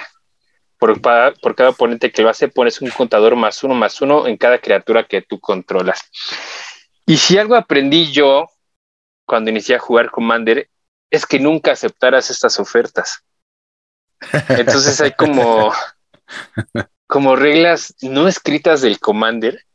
[0.78, 4.38] Por, por, cada oponente que lo hace, pones un contador más uno más uno en
[4.38, 6.02] cada criatura que tú controlas.
[7.06, 8.47] Y si algo aprendí yo
[9.26, 10.70] cuando inicié a jugar Commander
[11.12, 13.24] es que nunca aceptaras estas ofertas.
[14.49, 15.72] Entonces hay como,
[17.08, 19.66] como reglas no escritas del Commander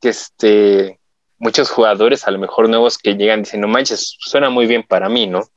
[0.00, 1.00] que este,
[1.38, 5.08] muchos jugadores, a lo mejor nuevos que llegan, dicen, no manches, suena muy bien para
[5.08, 5.48] mí, ¿no?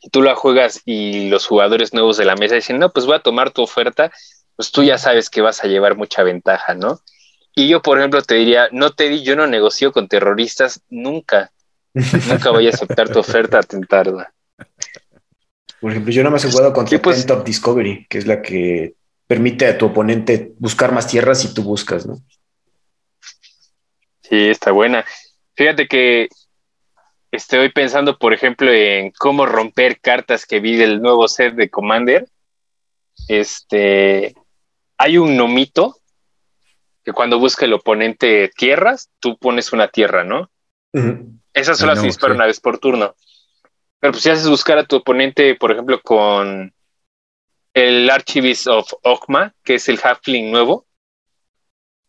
[0.00, 3.16] Y tú la juegas y los jugadores nuevos de la mesa dicen, no, pues voy
[3.16, 4.12] a tomar tu oferta,
[4.56, 7.00] pues tú ya sabes que vas a llevar mucha ventaja, ¿no?
[7.54, 11.50] Y yo, por ejemplo, te diría, no te di, yo no negocio con terroristas nunca.
[12.28, 14.32] nunca voy a aceptar tu oferta a tentarla.
[15.80, 18.94] Por ejemplo, yo no me he jugado contra pues, Top Discovery, que es la que
[19.26, 22.20] permite a tu oponente buscar más tierras y tú buscas, ¿no?
[24.22, 25.04] Sí, está buena.
[25.54, 26.28] Fíjate que
[27.30, 32.28] estoy pensando, por ejemplo, en cómo romper cartas que vi del nuevo set de Commander.
[33.28, 34.34] Este,
[34.96, 35.96] hay un nomito
[37.04, 40.50] que cuando busca el oponente tierras, tú pones una tierra, ¿no?
[41.52, 43.14] Esas solo se disparan una vez por turno.
[44.00, 46.72] Pero pues si haces buscar a tu oponente, por ejemplo, con
[47.74, 50.86] el Archivist of Okma, que es el Halfling nuevo.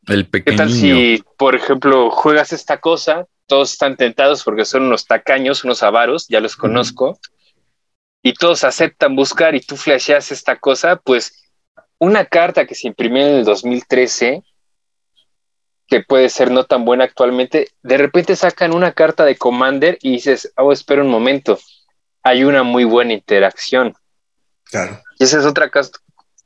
[0.07, 0.51] El pequeño.
[0.51, 3.27] ¿Qué tal si, por ejemplo, juegas esta cosa?
[3.49, 7.19] Todos están tentados porque son unos tacaños, unos avaros, ya los conozco.
[8.21, 11.51] Y todos aceptan buscar y tú flasheas esta cosa, pues
[11.97, 14.43] una carta que se imprimió en el 2013
[15.89, 20.11] que puede ser no tan buena actualmente, de repente sacan una carta de Commander y
[20.11, 21.59] dices, oh, espera un momento,
[22.21, 23.95] hay una muy buena interacción.
[24.65, 25.01] Claro.
[25.17, 25.71] Y esa es otra,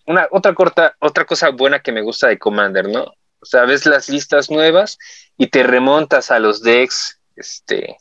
[0.08, 3.14] una, otra, corta, otra cosa buena que me gusta de Commander, ¿no?
[3.44, 4.98] O sea, ves las listas nuevas
[5.38, 7.98] y te remontas a los decks este,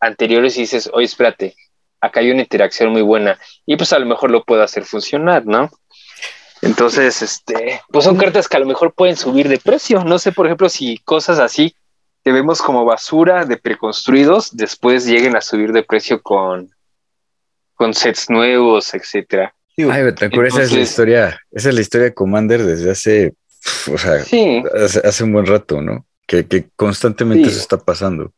[0.00, 1.56] anteriores y dices, oye, espérate,
[1.98, 5.46] acá hay una interacción muy buena y pues a lo mejor lo puedo hacer funcionar,
[5.46, 5.70] ¿no?
[6.60, 10.04] Entonces, este, pues son cartas que a lo mejor pueden subir de precio.
[10.04, 11.74] No sé, por ejemplo, si cosas así
[12.22, 16.70] que vemos como basura de preconstruidos después lleguen a subir de precio con,
[17.74, 19.54] con sets nuevos, etcétera.
[19.78, 20.02] Ay,
[20.46, 23.34] esa es la historia, esa es la historia de Commander desde hace,
[23.92, 24.24] o sea,
[24.84, 26.06] hace, un buen rato, ¿no?
[26.26, 28.32] Que, constantemente se está pasando.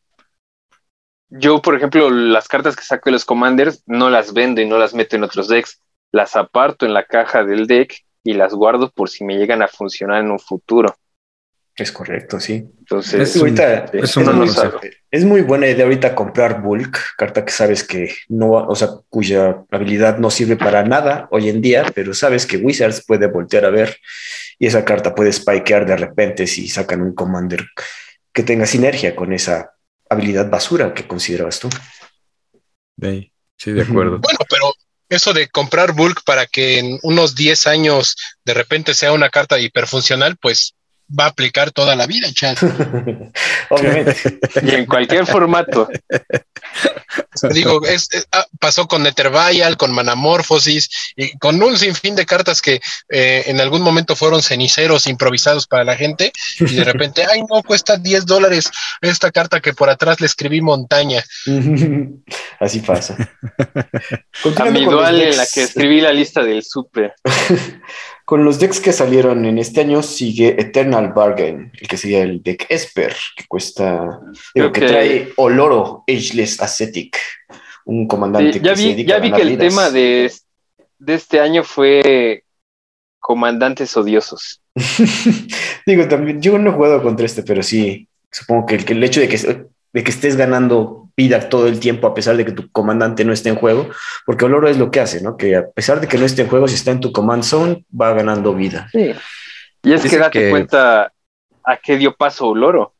[1.29, 4.77] Yo, por ejemplo, las cartas que saco de los Commanders no las vendo y no
[4.77, 5.79] las meto en otros decks.
[6.11, 9.67] Las aparto en la caja del deck y las guardo por si me llegan a
[9.67, 10.95] funcionar en un futuro.
[11.77, 12.53] Es correcto, sí.
[12.79, 16.97] Entonces, Es, ahorita- es un es buen muy, es muy buena idea ahorita comprar bulk,
[17.17, 21.61] carta que sabes que no, o sea, cuya habilidad no sirve para nada hoy en
[21.61, 23.97] día, pero sabes que Wizards puede voltear a ver
[24.57, 27.65] y esa carta puede spikear de repente si sacan un commander
[28.31, 29.71] que tenga sinergia con esa
[30.09, 31.69] habilidad basura que considerabas tú.
[33.01, 34.19] Sí, sí, de acuerdo.
[34.21, 34.73] Bueno, pero
[35.09, 38.15] eso de comprar bulk para que en unos 10 años
[38.45, 40.73] de repente sea una carta hiperfuncional, pues
[41.07, 42.57] va a aplicar toda la vida, chat.
[43.69, 44.39] Obviamente.
[44.61, 45.87] y en cualquier formato.
[47.51, 52.61] Digo, es, es- ah, pasó con Nethervial, con Manamorphosis y con un sinfín de cartas
[52.61, 57.41] que eh, en algún momento fueron ceniceros improvisados para la gente y de repente, ay,
[57.49, 61.23] no, cuesta 10 dólares esta carta que por atrás le escribí montaña.
[62.59, 63.15] Así pasa.
[64.57, 67.13] A mi dual en la que escribí la lista del super.
[68.25, 72.41] Con los decks que salieron en este año sigue Eternal Bargain, el que sería el
[72.41, 74.19] deck Esper, que cuesta,
[74.55, 77.17] digo, que que- trae Oloro Ageless Ascetic,
[77.85, 79.67] un comandante Sí, ya que se vi, dedica ya vi que el vidas.
[79.67, 80.31] tema de,
[80.97, 82.43] de este año fue
[83.19, 84.61] comandantes odiosos.
[85.85, 89.03] digo, también, yo no he jugado contra este, pero sí, supongo que el, que el
[89.03, 89.37] hecho de que,
[89.93, 93.31] de que estés ganando vida todo el tiempo a pesar de que tu comandante no
[93.33, 93.89] esté en juego,
[94.25, 95.37] porque Oloro es lo que hace, ¿no?
[95.37, 97.85] Que a pesar de que no esté en juego, si está en tu command zone,
[97.99, 98.89] va ganando vida.
[98.93, 101.11] Y es que date que- cuenta
[101.63, 102.93] a qué dio paso Oloro.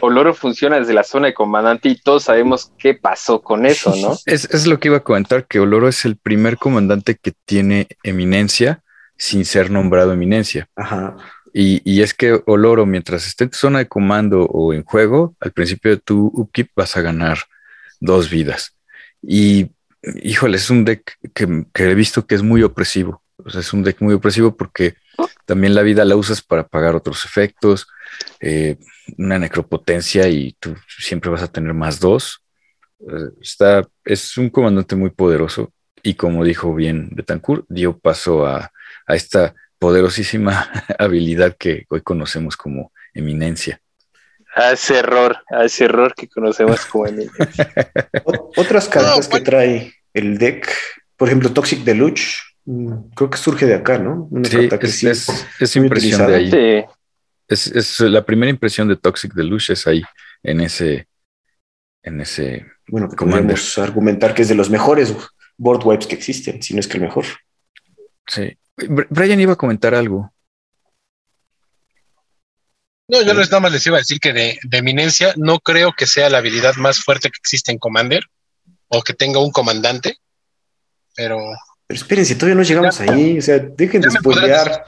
[0.00, 4.16] Oloro funciona desde la zona de comandante y todos sabemos qué pasó con eso, ¿no?
[4.26, 7.86] Es, es lo que iba a comentar, que Oloro es el primer comandante que tiene
[8.02, 8.82] eminencia
[9.16, 10.68] sin ser nombrado eminencia.
[10.76, 11.16] Ajá.
[11.54, 15.34] Y, y es que Oloro, mientras esté en tu zona de comando o en juego,
[15.40, 17.38] al principio de tu upkeep vas a ganar
[18.00, 18.76] dos vidas.
[19.22, 19.70] Y
[20.22, 23.22] híjole, es un deck que, he visto que es muy opresivo.
[23.46, 24.94] Es un deck muy opresivo porque
[25.44, 27.86] también la vida la usas para pagar otros efectos,
[28.40, 28.76] eh,
[29.18, 32.42] una necropotencia y tú siempre vas a tener más dos.
[33.00, 35.72] Eh, está, es un comandante muy poderoso
[36.02, 38.70] y como dijo bien Betancourt, dio paso a
[39.08, 43.80] esta poderosísima habilidad que hoy conocemos como eminencia.
[44.56, 47.04] A ese error, a ese error que conocemos como.
[48.24, 50.66] Ot- Otras cartas No, que trae el deck,
[51.16, 54.26] por ejemplo, Toxic Deluge, mm, creo que surge de acá, ¿no?
[54.30, 55.28] Una Sí, carta que es, sí es-
[55.60, 56.48] es muy impresión de ahí.
[56.48, 56.82] utilizada.
[56.82, 56.94] Sí,
[57.48, 60.02] Es, es la primera impresión de Toxic Deluxe es ahí,
[60.42, 61.06] en ese,
[62.02, 62.66] en ese.
[62.88, 65.14] bueno, que podemos argumentar que es de los mejores
[65.58, 67.24] board wipes que existen, si no es que el mejor.
[68.26, 68.56] Sí.
[68.78, 70.32] Br- Brian iba a comentar algo.
[73.08, 75.92] No, yo les nada más les iba a decir que de, de eminencia no creo
[75.96, 78.24] que sea la habilidad más fuerte que existe en Commander
[78.88, 80.16] o que tenga un comandante,
[81.14, 81.38] pero
[81.86, 84.84] Pero espérense, todavía no llegamos ahí, o sea, dejen de spoilear.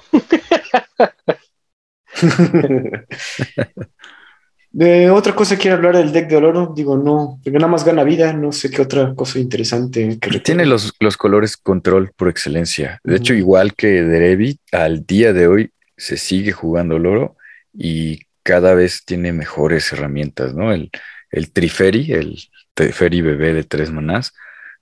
[4.71, 8.03] De otra cosa quiero hablar del deck de Oloro, digo, no, porque nada más gana
[8.03, 13.01] vida, no sé qué otra cosa interesante que Tiene los, los colores control por excelencia.
[13.05, 13.39] De hecho, Ujú.
[13.39, 17.37] igual que Derevi, al día de hoy se sigue jugando Loro
[17.79, 20.73] y cada vez tiene mejores herramientas, ¿no?
[20.73, 20.91] El,
[21.31, 22.39] el Triferi, el
[22.75, 24.35] Triferi bebé de tres manás,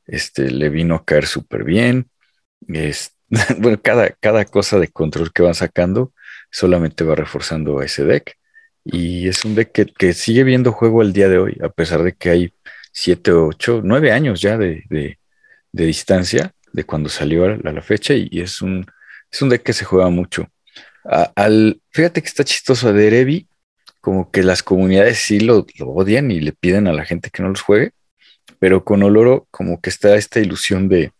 [0.06, 2.10] este, le vino a caer súper bien.
[2.68, 3.14] Es,
[3.58, 6.12] bueno, cada, cada cosa de control que van sacando
[6.50, 8.36] solamente va reforzando ese deck.
[8.84, 12.02] Y es un deck que, que sigue viendo juego al día de hoy, a pesar
[12.02, 12.54] de que hay
[12.92, 15.18] siete, ocho, nueve años ya de, de,
[15.72, 18.86] distancia de cuando salió a la, a la fecha y, y es un,
[19.30, 20.48] es un deck que se juega mucho.
[21.08, 23.46] A- al, fíjate que está chistoso a Derevi,
[24.00, 27.42] como que las comunidades sí lo, lo odian y le piden a la gente que
[27.42, 27.92] no los juegue,
[28.58, 31.12] pero con Oloro como que está esta ilusión de,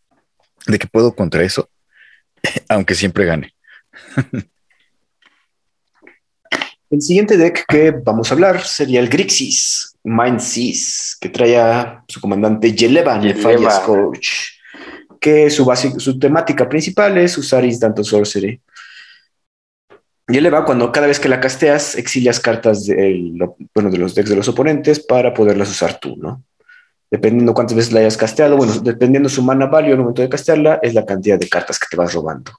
[0.67, 1.69] de que puedo contra eso,
[2.69, 3.55] aunque siempre gane.
[6.89, 12.05] El siguiente deck que vamos a hablar sería el Grixis Mind Seas, que trae a
[12.07, 13.35] su comandante Yelevan, el.
[13.35, 14.31] Fire Scourge,
[15.21, 18.61] que su, base- su temática principal es usar Instant Sorcery.
[20.29, 23.33] Yelevan, cuando cada vez que la casteas, exilias cartas de,
[23.75, 26.43] bueno, de los decks de los oponentes para poderlas usar tú, ¿no?
[27.11, 30.81] Dependiendo cuántas veces la hayas casteado, bueno, dependiendo su mana value al momento de castearla,
[30.83, 32.53] es la cantidad de cartas que te vas robando.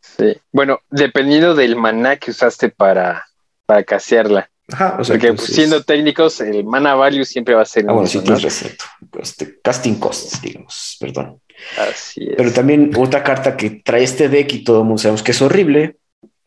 [0.00, 0.36] sí.
[0.52, 3.24] Bueno, dependiendo del maná que usaste para,
[3.66, 4.48] para casearla.
[4.70, 7.92] Ajá, o sea, Porque pues, siendo técnicos, el mana value siempre va a ser Ah,
[7.92, 8.70] bueno, sí, razón.
[9.20, 11.40] Este, casting costs, digamos, perdón.
[11.76, 12.34] Así es.
[12.36, 15.42] Pero también otra carta que trae este deck y todo el mundo sabemos que es
[15.42, 15.96] horrible,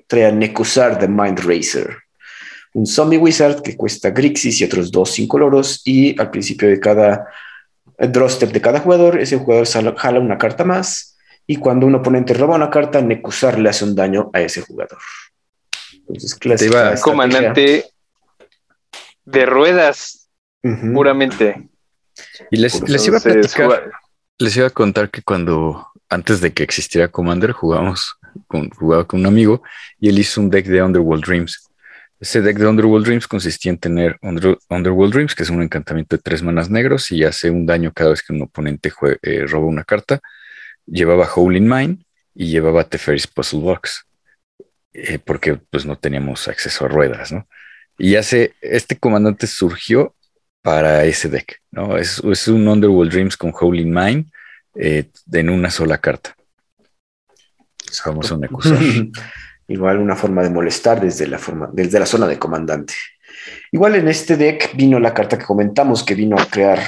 [0.08, 1.98] trae a Nekusar the Mind Racer.
[2.74, 7.28] Un zombie wizard que cuesta Grixis y otros dos incoloros y al principio de cada
[7.98, 9.66] eh, draw step de cada jugador, ese jugador
[9.98, 11.16] jala una carta más
[11.48, 15.00] y cuando un oponente roba una carta, Nekusar le hace un daño a ese jugador.
[16.08, 16.96] Entonces, clásica.
[17.02, 17.86] Comandante
[19.24, 20.30] de ruedas,
[20.94, 21.70] puramente.
[22.52, 23.92] Y les, les iba a platicar,
[24.38, 28.18] les iba a contar que cuando, antes de que existiera Commander, jugamos
[28.76, 29.64] jugaba con un amigo
[30.00, 31.70] y él hizo un deck de Underworld Dreams.
[32.20, 36.16] Ese deck de Underworld Dreams consistía en tener Under- Underworld Dreams, que es un encantamiento
[36.16, 39.68] de tres manas negros y hace un daño cada vez que un oponente eh, roba
[39.68, 40.22] una carta.
[40.86, 44.06] Llevaba Howling Mine y llevaba Teferis Puzzle Box,
[44.94, 47.48] eh, porque pues no teníamos acceso a ruedas, ¿no?
[47.98, 50.16] Y hace, este comandante surgió
[50.62, 51.98] para ese deck, ¿no?
[51.98, 54.26] Es, es un Underworld Dreams con Howling Mine
[54.76, 56.36] eh, en una sola carta.
[58.02, 58.78] Famoso Nekusa.
[59.68, 62.94] Igual una forma de molestar desde la, forma, desde la zona de comandante.
[63.72, 66.80] Igual en este deck vino la carta que comentamos que vino a crear,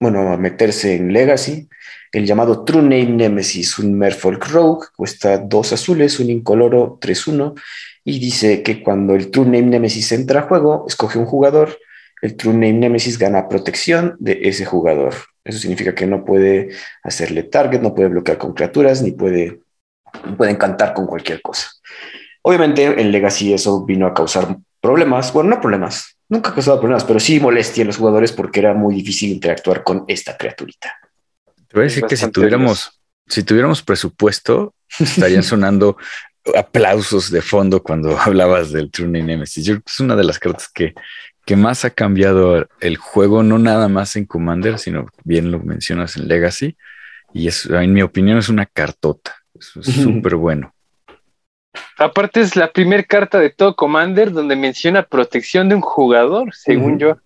[0.00, 1.68] bueno, a meterse en Legacy,
[2.12, 7.54] el llamado True Name Nemesis, un Merfolk Rogue, cuesta dos azules, un incoloro 3-1,
[8.04, 11.78] y dice que cuando el True Name Nemesis entra a juego, escoge un jugador,
[12.22, 15.14] el True Name Nemesis gana protección de ese jugador.
[15.44, 16.70] Eso significa que no puede
[17.02, 19.60] hacerle target, no puede bloquear con criaturas, ni puede,
[20.24, 21.68] no puede encantar con cualquier cosa.
[22.42, 27.04] Obviamente en Legacy eso vino a causar problemas, bueno, no problemas, nunca ha causado problemas,
[27.04, 30.92] pero sí molestia a los jugadores porque era muy difícil interactuar con esta criaturita.
[31.68, 35.96] Te voy a Es decir que si tuviéramos, si tuviéramos presupuesto, estarían sonando
[36.54, 39.64] aplausos de fondo cuando hablabas del True Nemesis.
[39.64, 40.94] Yo creo que es una de las cartas que,
[41.46, 46.16] que más ha cambiado el juego, no nada más en Commander, sino bien lo mencionas
[46.16, 46.76] en Legacy.
[47.32, 49.43] Y es, en mi opinión, es una cartota.
[49.58, 50.74] Es es súper bueno.
[51.98, 56.98] Aparte es la primera carta de todo Commander donde menciona protección de un jugador, según
[56.98, 57.16] yo.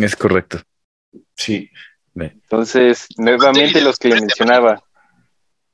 [0.00, 0.60] Es correcto.
[1.36, 1.70] Sí.
[2.14, 4.82] Entonces, nuevamente los que le mencionaba.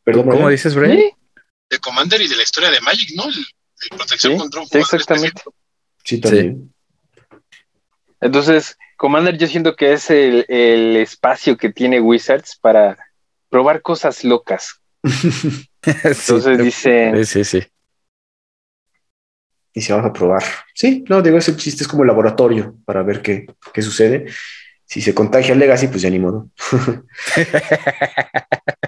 [0.05, 0.51] Perdón, ¿Cómo Brian.
[0.51, 0.99] dices, Brian?
[0.99, 1.11] Sí,
[1.71, 3.25] De Commander y de la historia de Magic, ¿no?
[3.25, 5.27] El, el protección Sí, contra un sí, jugador exactamente.
[5.29, 5.55] específico.
[6.05, 6.75] Sí, también.
[8.21, 12.97] Entonces, Commander yo siento que es el, el espacio que tiene Wizards para
[13.49, 14.81] probar cosas locas.
[15.87, 17.63] Entonces sí, dice, sí, sí.
[19.73, 20.43] Y si vamos a probar.
[20.75, 24.27] Sí, no, digo, ese chiste es como laboratorio para ver qué, qué sucede.
[24.85, 26.51] Si se contagia el Legacy, pues ya ni modo.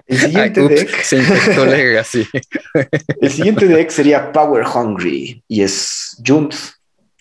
[0.06, 1.02] el siguiente Ay, ups, deck.
[1.02, 2.26] se infectó Legacy.
[3.20, 6.54] El siguiente deck sería Power Hungry y es Junt,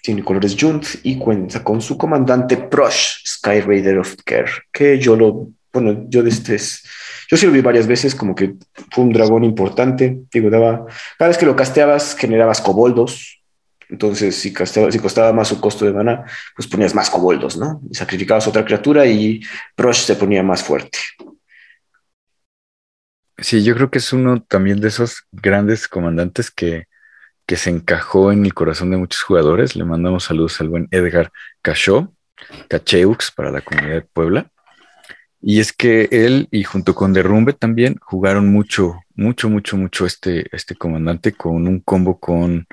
[0.01, 5.15] tiene colores Junt y cuenta con su comandante Prosh, Sky Raider of Care, que yo
[5.15, 6.83] lo, bueno, yo de este es,
[7.31, 8.55] yo sí lo vi varias veces, como que
[8.91, 10.85] fue un dragón importante, digo, daba,
[11.17, 13.41] cada vez que lo casteabas generabas coboldos,
[13.87, 16.25] entonces si, casteaba, si costaba más su costo de mana,
[16.57, 17.81] pues ponías más coboldos, ¿no?
[17.89, 19.41] Y sacrificabas otra criatura y
[19.77, 20.99] Prosh se ponía más fuerte.
[23.37, 26.87] Sí, yo creo que es uno también de esos grandes comandantes que,
[27.45, 29.77] que se encajó en el corazón de muchos jugadores.
[29.77, 32.13] Le mandamos saludos al buen Edgar Cachó,
[32.67, 34.51] Cacheux para la comunidad de Puebla.
[35.41, 40.45] Y es que él y junto con Derrumbe también jugaron mucho, mucho, mucho, mucho este,
[40.55, 42.67] este comandante con un combo con,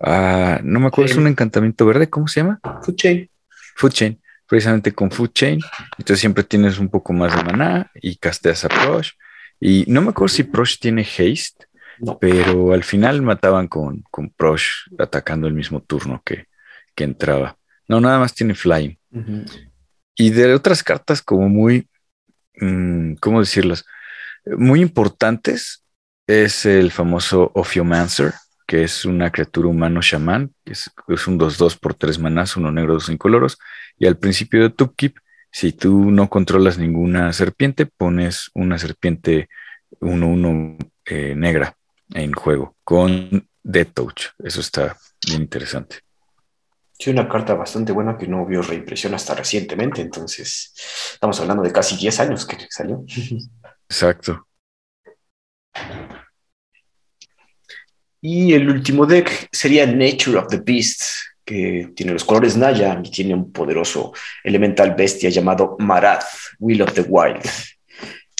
[0.00, 2.58] ah, no me acuerdo, es un encantamiento verde, ¿cómo se llama?
[2.82, 3.30] Food Chain.
[3.76, 5.60] Food Chain, precisamente con Food Chain.
[5.98, 9.10] Entonces siempre tienes un poco más de maná y casteas a Prosh.
[9.60, 11.66] Y no me acuerdo si Prosh tiene haste,
[11.98, 12.18] No.
[12.18, 16.46] pero al final mataban con, con Prosh atacando el mismo turno que,
[16.94, 17.58] que entraba.
[17.88, 18.96] No, nada más tiene flying.
[20.14, 21.88] Y de otras cartas como muy,
[23.20, 23.84] ¿cómo decirlas?
[24.44, 25.84] Muy importantes
[26.26, 28.34] es el famoso Ophiomancer,
[28.66, 30.90] que es una criatura humano chamán, que es,
[31.26, 33.58] un 2-2 por 3 manás, uno negro, dos incoloros.
[33.98, 35.16] Y al principio de tu keep,
[35.52, 39.48] si tú no controlas ninguna serpiente, pones una serpiente
[40.00, 41.76] 1-1 eh, negra
[42.12, 44.22] en juego con Death Touch.
[44.38, 44.96] Eso está
[45.26, 46.05] bien interesante.
[46.98, 50.72] Sí, una carta bastante buena que no vio reimpresión hasta recientemente, entonces
[51.12, 53.04] estamos hablando de casi 10 años que salió.
[53.88, 54.46] Exacto.
[58.20, 61.02] Y el último deck sería Nature of the Beast,
[61.44, 66.24] que tiene los colores Naya y tiene un poderoso elemental bestia llamado Marath,
[66.58, 67.42] Will of the Wild.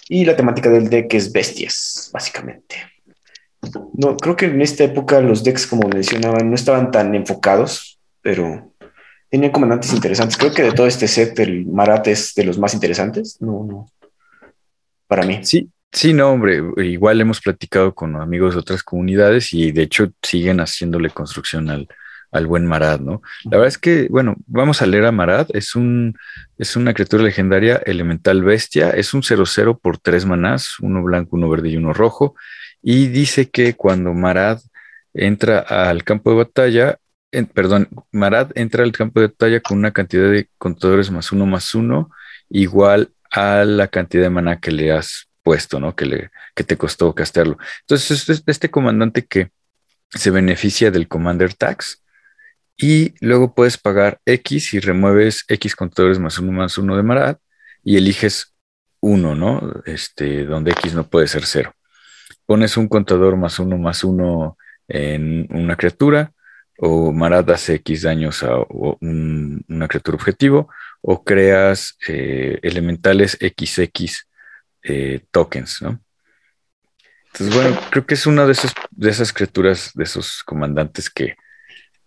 [0.08, 2.76] Y la temática del deck es bestias, básicamente.
[3.94, 7.95] No, creo que en esta época los decks, como mencionaban, no estaban tan enfocados,
[8.26, 8.74] pero
[9.30, 10.36] tenían comandantes interesantes.
[10.36, 13.40] Creo que de todo este set, el Marath es de los más interesantes.
[13.40, 13.86] No, no.
[15.06, 15.44] Para mí.
[15.44, 16.60] Sí, sí, no, hombre.
[16.78, 21.86] Igual hemos platicado con amigos de otras comunidades y de hecho siguen haciéndole construcción al,
[22.32, 23.22] al buen Marad, ¿no?
[23.44, 25.46] La verdad es que, bueno, vamos a leer a Marad.
[25.54, 26.16] Es un
[26.58, 28.90] es una criatura legendaria elemental bestia.
[28.90, 32.34] Es un 0-0 por tres manás, uno blanco, uno verde y uno rojo.
[32.82, 34.58] Y dice que cuando Marad
[35.14, 36.98] entra al campo de batalla,
[37.54, 41.74] perdón, Marat entra al campo de batalla con una cantidad de contadores más uno más
[41.74, 42.10] uno
[42.48, 45.94] igual a la cantidad de maná que le has puesto, ¿no?
[45.94, 47.58] Que, le, que te costó castearlo.
[47.82, 49.50] Entonces, este, este comandante que
[50.10, 52.02] se beneficia del Commander Tax
[52.76, 57.38] y luego puedes pagar X y remueves X contadores más uno más uno de Marat
[57.82, 58.54] y eliges
[59.00, 59.82] uno, ¿no?
[59.84, 61.72] Este, donde X no puede ser cero.
[62.46, 64.56] Pones un contador más uno más uno
[64.88, 66.32] en una criatura
[66.78, 70.68] o Marat hace X daños a una criatura objetivo
[71.00, 74.26] o creas eh, elementales XX
[74.82, 76.00] eh, tokens, ¿no?
[77.26, 81.36] Entonces, bueno, creo que es una de, esas, de esas criaturas, de esos comandantes que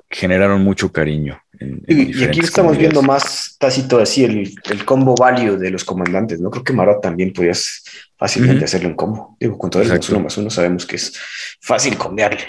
[0.10, 1.40] generaron mucho cariño.
[1.88, 6.50] y, aquí estamos viendo más tácito así el, combo value de los comandantes, ¿no?
[6.50, 7.84] Creo que Marat también podías
[8.18, 9.38] fácilmente hacerle un combo.
[9.40, 11.14] Digo, con todo el uno más uno sabemos que es
[11.62, 12.46] fácil cambiarle.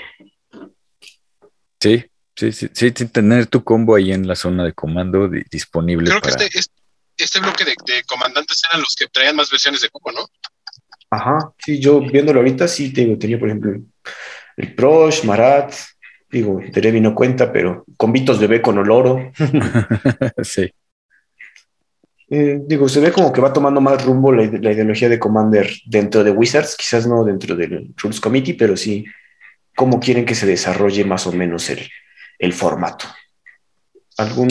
[1.79, 2.10] Sí,
[2.41, 6.09] sí, sí, sí, tener tu combo ahí en la zona de comando disponible.
[6.09, 6.49] Creo que este,
[7.19, 7.75] este, bloque de,
[8.07, 10.27] comandantes eran los que traían más versiones de combo, ¿no?
[11.11, 13.73] Ajá, sí, yo viéndolo ahorita sí tengo, tenía, por ejemplo,
[14.57, 15.75] el Prosh, Marat,
[16.31, 19.33] digo, Terevi no cuenta, pero convitos de B con Oloro.
[20.43, 20.71] sí.
[22.31, 26.23] Eh, digo, se ve como que va tomando más rumbo la, ideología de Commander dentro
[26.23, 29.05] de Wizards, quizás no dentro del Rules Committee, pero sí
[29.75, 31.91] cómo quieren que se desarrolle más o menos el,
[32.41, 33.05] el formato.
[34.17, 34.49] ¿Algún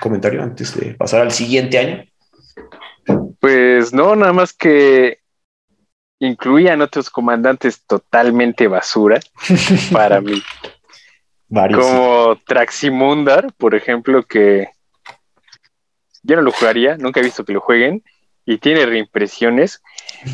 [0.00, 2.04] comentario antes de pasar al siguiente año?
[3.40, 5.18] Pues no, nada más que
[6.20, 9.20] incluían otros comandantes totalmente basura
[9.92, 10.42] para mí.
[11.50, 14.68] Como Traximundar, por ejemplo, que
[16.22, 18.02] yo no lo jugaría, nunca he visto que lo jueguen,
[18.46, 19.82] y tiene reimpresiones.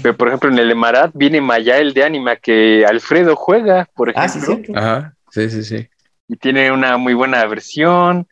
[0.02, 4.74] Pero, por ejemplo, en el Emarat viene Mayael de Anima, que Alfredo juega, por ejemplo.
[4.76, 5.88] Ah, sí, sí, sí.
[6.28, 8.28] Y tiene una muy buena versión.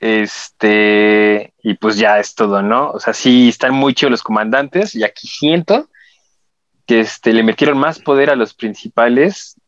[0.00, 2.90] Este, y pues ya es todo, ¿no?
[2.90, 5.90] O sea, sí están muchos los comandantes, y aquí siento
[6.86, 9.60] que este, le metieron más poder a los principales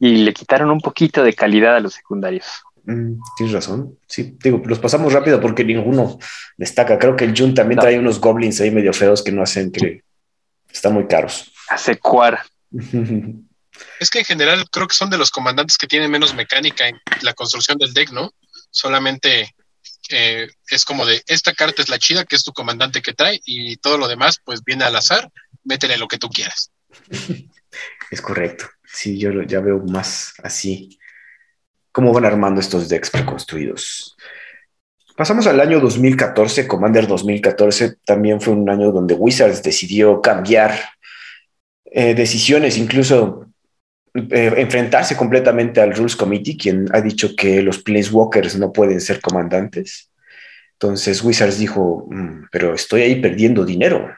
[0.00, 2.46] y le quitaron un poquito de calidad a los secundarios.
[2.84, 3.96] Mm, tienes razón.
[4.08, 6.18] Sí, digo, los pasamos rápido porque ninguno
[6.56, 6.98] destaca.
[6.98, 10.02] Creo que el Jun también trae unos goblins ahí medio feos que no hacen que
[10.68, 11.52] están muy caros.
[11.68, 12.40] Hace cuar.
[14.00, 17.00] Es que en general creo que son de los comandantes que tienen menos mecánica en
[17.22, 18.32] la construcción del deck, ¿no?
[18.70, 19.54] Solamente
[20.10, 23.40] eh, es como de esta carta es la chida, que es tu comandante que trae,
[23.44, 25.30] y todo lo demás, pues viene al azar
[25.66, 26.72] métele lo que tú quieras.
[28.10, 28.66] Es correcto.
[28.84, 30.98] Sí, yo ya veo más así
[31.92, 34.16] cómo van armando estos decks preconstruidos.
[35.16, 40.78] Pasamos al año 2014, Commander 2014 también fue un año donde Wizards decidió cambiar
[41.86, 43.46] eh, decisiones, incluso
[44.30, 49.20] eh, enfrentarse completamente al Rules Committee, quien ha dicho que los Planeswalkers no pueden ser
[49.20, 50.10] comandantes.
[50.72, 54.14] Entonces Wizards dijo, mm, pero estoy ahí perdiendo dinero.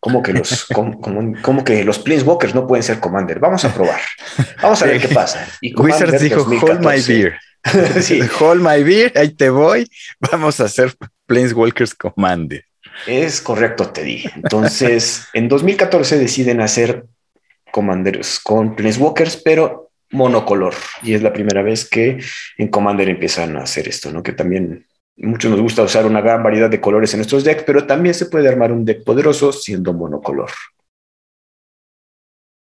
[0.00, 0.66] ¿Cómo que los,
[1.42, 3.40] como, que los Planeswalkers no pueden ser Commander?
[3.40, 4.00] Vamos a probar.
[4.62, 5.48] Vamos a ver qué pasa.
[5.60, 7.38] Y Wizards dijo, hold my beer.
[8.00, 8.20] sí.
[8.38, 9.90] Hold my beer, ahí te voy.
[10.20, 10.94] Vamos a hacer
[11.26, 12.64] Planeswalkers Commander.
[13.06, 14.30] Es correcto, te dije.
[14.36, 17.04] Entonces, en 2014 deciden hacer
[17.72, 20.74] Commanders con Planeswalkers, pero monocolor.
[21.02, 22.18] Y es la primera vez que
[22.58, 24.22] en Commander empiezan a hacer esto, ¿no?
[24.22, 24.86] Que también
[25.18, 28.26] Muchos nos gusta usar una gran variedad de colores en nuestros decks, pero también se
[28.26, 30.50] puede armar un deck poderoso siendo monocolor.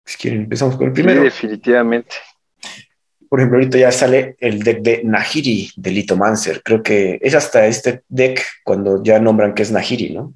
[0.05, 1.23] Si quieren, empezamos con el primero.
[1.23, 2.17] definitivamente.
[3.31, 6.63] Por ejemplo, ahorita ya sale el deck de Nahiri de Litomancer.
[6.63, 10.35] Creo que es hasta este deck cuando ya nombran que es Nahiri, ¿no?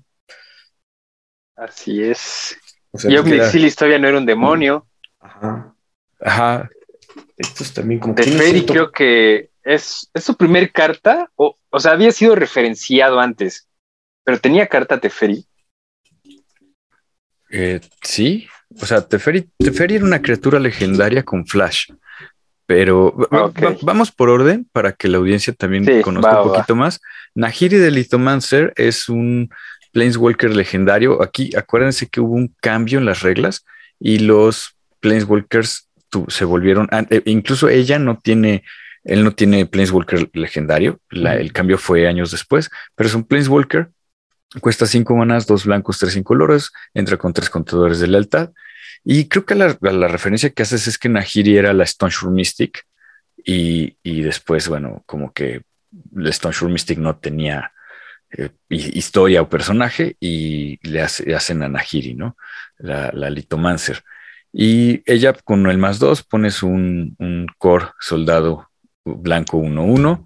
[1.56, 2.56] Así es.
[2.92, 4.86] Y Omnixilis todavía no era un demonio.
[5.20, 5.74] Ajá.
[6.20, 6.70] Ajá.
[7.36, 8.64] Estos también como que.
[8.66, 13.68] creo que es, su primer carta, o, o sea, había sido referenciado antes,
[14.24, 15.44] pero tenía carta Teferi.
[17.50, 18.48] Eh, sí,
[18.80, 21.90] o sea, Teferi, Teferi era una criatura legendaria con Flash,
[22.66, 23.14] pero
[23.82, 27.00] vamos por orden para que la audiencia también conozca un poquito más.
[27.34, 29.48] Nahiri de Lithomancer es un
[29.92, 31.22] Planeswalker legendario.
[31.22, 33.64] Aquí acuérdense que hubo un cambio en las reglas
[33.98, 35.88] y los Planeswalkers
[36.28, 38.64] se volvieron, eh, incluso ella no tiene
[39.04, 41.00] él no tiene Planeswalker legendario.
[41.10, 43.90] el cambio fue años después, pero es un Planeswalker.
[44.60, 46.72] Cuesta cinco manas, dos blancos, tres incolores.
[46.94, 48.50] Entra con tres contadores de lealtad.
[49.04, 49.78] Y creo que la,
[50.08, 52.84] referencia que haces es que Nahiri era la Stoneshore Mystic.
[53.44, 55.62] Y, después, bueno, como que
[56.12, 57.72] la Stoneshore Mystic no tenía
[58.30, 62.36] eh, historia o personaje y le, hacen a Nahiri, ¿no?
[62.78, 64.02] La, la Litomancer.
[64.52, 68.68] Y ella con el más dos pones un, un core soldado
[69.04, 70.24] blanco 1-1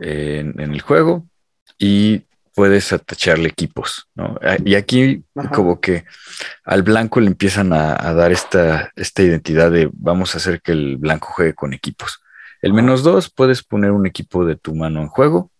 [0.00, 1.26] en, en el juego
[1.78, 2.22] y
[2.54, 4.38] puedes atacharle equipos, ¿no?
[4.64, 5.50] Y aquí Ajá.
[5.50, 6.04] como que
[6.64, 10.72] al blanco le empiezan a, a dar esta, esta identidad de vamos a hacer que
[10.72, 12.20] el blanco juegue con equipos.
[12.60, 15.51] El menos dos puedes poner un equipo de tu mano en juego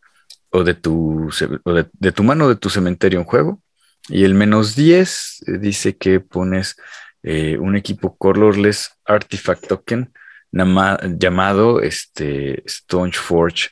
[0.53, 1.31] o de tu,
[1.65, 3.61] o de, de tu mano o de tu cementerio en juego.
[4.09, 6.77] Y el menos 10 eh, dice que pones
[7.23, 10.13] eh, un equipo colorless artifact token
[10.53, 13.71] llamado este, Stoneforge.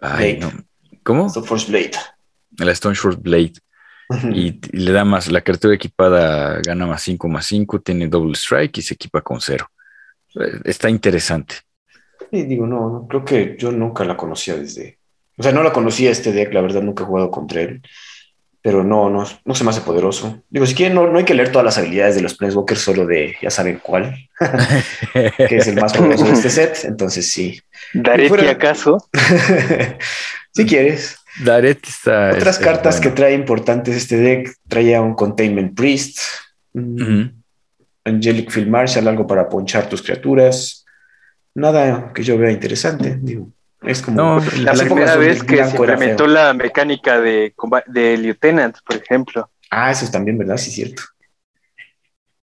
[0.00, 0.54] Ay, Blade.
[0.54, 0.64] no.
[1.02, 1.26] ¿Cómo?
[1.28, 1.92] Stop Force Blade.
[2.58, 3.52] La Stoneforge Blade.
[4.32, 8.34] Y, y le da más, la criatura equipada gana más 5 más 5, tiene double
[8.34, 9.68] strike y se equipa con cero.
[10.40, 11.56] Eh, Está interesante.
[12.30, 14.98] Y digo, no, no, creo que yo nunca la conocía desde.
[15.36, 17.82] O sea, no la conocía este deck, la verdad, nunca he jugado contra él.
[18.62, 20.42] Pero no, no, no se me hace poderoso.
[20.50, 23.06] Digo, si quieren, no, no hay que leer todas las habilidades de los Planeswalkers, solo
[23.06, 24.16] de ya saben cuál,
[25.36, 26.78] que es el más poderoso de este set.
[26.84, 27.60] Entonces, sí.
[27.94, 29.08] ¿Daré fuera- acaso?
[30.52, 31.16] si quieres.
[31.44, 32.32] Daret está.
[32.34, 36.18] Otras cartas que trae importantes este deck, traía un Containment Priest.
[38.04, 40.84] Angelic Field Marshal, algo para ponchar tus criaturas.
[41.54, 43.50] Nada que yo vea interesante, digo.
[43.86, 46.32] Es como No, La primera vez que se implementó feo.
[46.34, 47.54] la mecánica de,
[47.86, 49.50] de Lieutenant, por ejemplo.
[49.70, 50.56] Ah, eso también, ¿verdad?
[50.56, 51.02] Sí, cierto.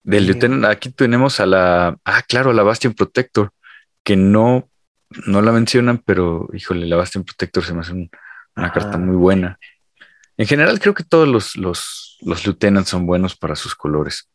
[0.04, 0.26] Del.
[0.26, 1.98] Lieutenant, aquí tenemos a la.
[2.04, 3.52] Ah, claro, a la Bastion Protector,
[4.04, 4.70] que no,
[5.28, 8.10] no la mencionan, pero híjole, la Bastion Protector se me hace un-
[8.56, 8.80] una Ajá.
[8.80, 9.60] carta muy buena.
[10.38, 14.30] En general, creo que todos los, los, los Lieutenants son buenos para sus colores.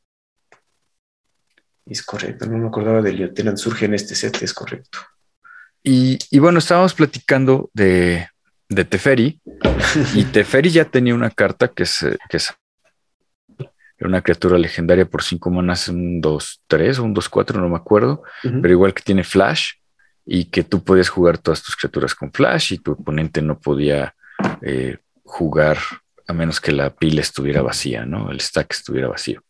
[1.86, 4.98] Es correcto, no me acordaba del Lieutenant Surge en este set, es correcto.
[5.84, 8.26] Y, y bueno, estábamos platicando de,
[8.68, 9.40] de Teferi,
[10.14, 12.52] y Teferi ya tenía una carta que es, que es
[13.96, 18.22] era una criatura legendaria por 5 manas, un 2-3 o un 2-4, no me acuerdo,
[18.42, 19.74] pero igual que tiene Flash
[20.26, 24.14] y que tú podías jugar todas tus criaturas con Flash y tu oponente no podía
[24.62, 25.78] eh, jugar
[26.26, 28.30] a menos que la pila estuviera vacía, ¿no?
[28.30, 29.42] El stack estuviera vacío.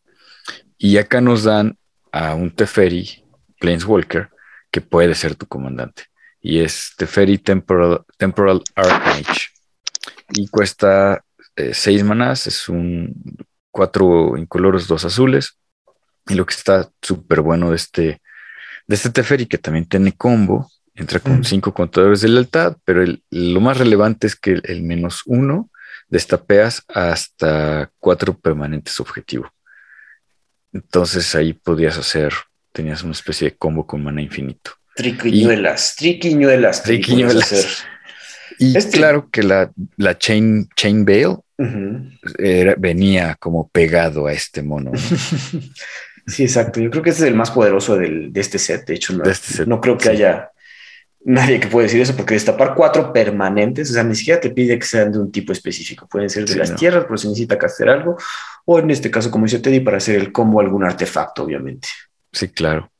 [0.77, 1.77] Y acá nos dan
[2.11, 3.23] a un Teferi
[3.59, 4.29] Planeswalker
[4.69, 6.03] que puede ser tu comandante.
[6.47, 9.47] Y es Teferi Temporal, Temporal Archmage.
[10.35, 11.23] Y cuesta
[11.73, 13.15] 6 manas, es un
[13.71, 15.57] 4 incoloros, 2 azules.
[16.27, 18.21] Y lo que está súper bueno de este,
[18.85, 21.43] de este Teferi, que también tiene combo, entra con Mm.
[21.45, 25.71] 5 contadores de lealtad, pero el- lo más relevante es que el, el menos 1
[26.09, 29.51] destapeas hasta 4 permanentes objetivo.
[30.73, 32.33] Entonces ahí podías hacer,
[32.71, 34.71] tenías una especie de combo con mana infinito.
[34.95, 36.83] Triquiñuelas, triquiñuelas.
[36.83, 37.83] Triquiñuelas.
[38.59, 41.35] Y Este- claro que la, la Chain, Chain Veil
[42.37, 44.91] era- venía como pegado a este mono.
[44.91, 44.99] ¿no?
[46.27, 46.79] Sí, exacto.
[46.79, 48.83] Yo creo que este es el más poderoso del- de este set.
[48.87, 50.09] De hecho, no, De este set, no creo que sí.
[50.09, 50.49] haya
[51.23, 54.79] nadie que pueda decir eso, porque destapar cuatro permanentes, o sea, ni siquiera te pide
[54.79, 56.07] que sean de un tipo específico.
[56.07, 56.77] Pueden ser de Sí, las no.
[56.77, 58.17] tierras, pero se necesita hacer algo.
[58.65, 61.89] O en este caso, como dice Teddy, para hacer el combo algún artefacto, obviamente.
[62.31, 62.91] Sí, claro.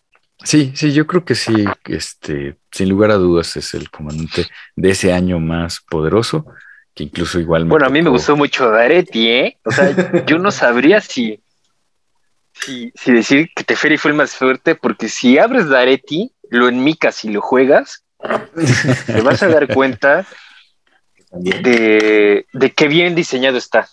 [0.45, 4.91] Sí, sí, yo creo que sí, este, sin lugar a dudas es el comandante de
[4.91, 6.45] ese año más poderoso,
[6.93, 9.57] que incluso igual me Bueno, a mí me gustó mucho Daretti, ¿eh?
[9.65, 9.89] O sea,
[10.27, 11.41] yo no sabría si,
[12.53, 17.25] si, si decir que Teferi fue el más fuerte, porque si abres Daretti, lo enmicas
[17.25, 18.03] y lo juegas,
[19.07, 20.27] te vas a dar cuenta
[21.31, 23.89] de, de qué bien diseñado está,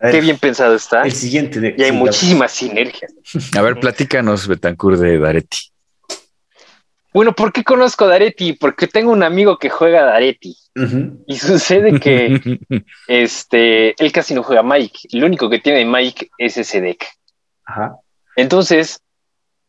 [0.00, 1.74] ver, qué bien pensado está, El siguiente de.
[1.76, 3.12] y hay sí, muchísimas sinergias.
[3.54, 5.73] A ver, platícanos, Betancourt de Daretti.
[7.14, 8.54] Bueno, ¿por qué conozco Daretti?
[8.54, 10.56] Porque tengo un amigo que juega Daretti.
[10.74, 11.24] la- Ujú.
[11.28, 12.58] Y sucede que
[13.06, 15.08] este, él casi no juega Mike.
[15.12, 17.06] Lo único que tiene Mike es ese deck.
[17.64, 17.96] Ajá.
[18.34, 19.00] Entonces,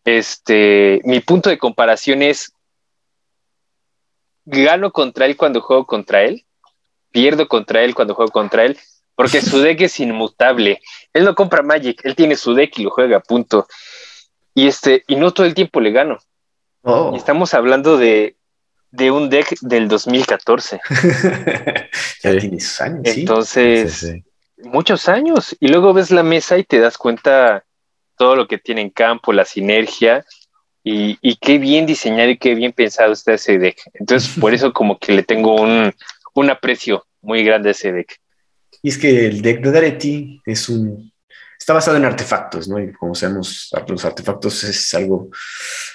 [0.04, 2.52] este, mi punto de comparación es,
[4.46, 6.46] gano contra él cuando juego contra él,
[7.12, 8.78] pierdo contra él cuando juego contra él,
[9.16, 10.82] porque su deck es inmutable.
[11.14, 13.68] Él no compra Magic, él tiene su deck y lo juega, punto.
[14.54, 16.18] Y este, y no todo el tiempo le gano.
[16.86, 17.12] Oh.
[17.14, 18.36] Y estamos hablando de,
[18.92, 20.80] de un deck del 2014.
[22.24, 22.38] ya Sí.
[22.40, 23.20] tienes años, sí.
[23.22, 24.24] Entonces, Sí, sí.
[24.70, 25.56] muchos años.
[25.60, 27.64] Y luego ves la mesa y te das cuenta
[28.18, 30.24] todo lo que tiene en campo, la sinergia.
[30.84, 33.78] Y, y qué bien diseñado y qué bien pensado está ese deck.
[33.96, 35.92] Entonces, por eso como que le tengo un,
[36.36, 38.20] un aprecio muy grande a ese deck.
[38.84, 41.12] Y es que el deck de Daretti es un.
[41.58, 42.80] Está basado en artefactos, ¿no?
[42.80, 45.30] Y como sabemos, los artefactos es algo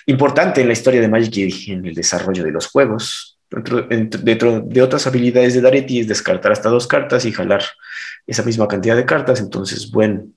[0.06, 1.34] importante en la historia de Magic
[1.66, 3.38] y en el desarrollo de los juegos.
[3.50, 7.62] Dentro, en- dentro de otras habilidades de Daretti es descartar hasta dos cartas y jalar
[8.26, 9.40] esa misma cantidad de cartas.
[9.40, 10.36] Entonces, buen,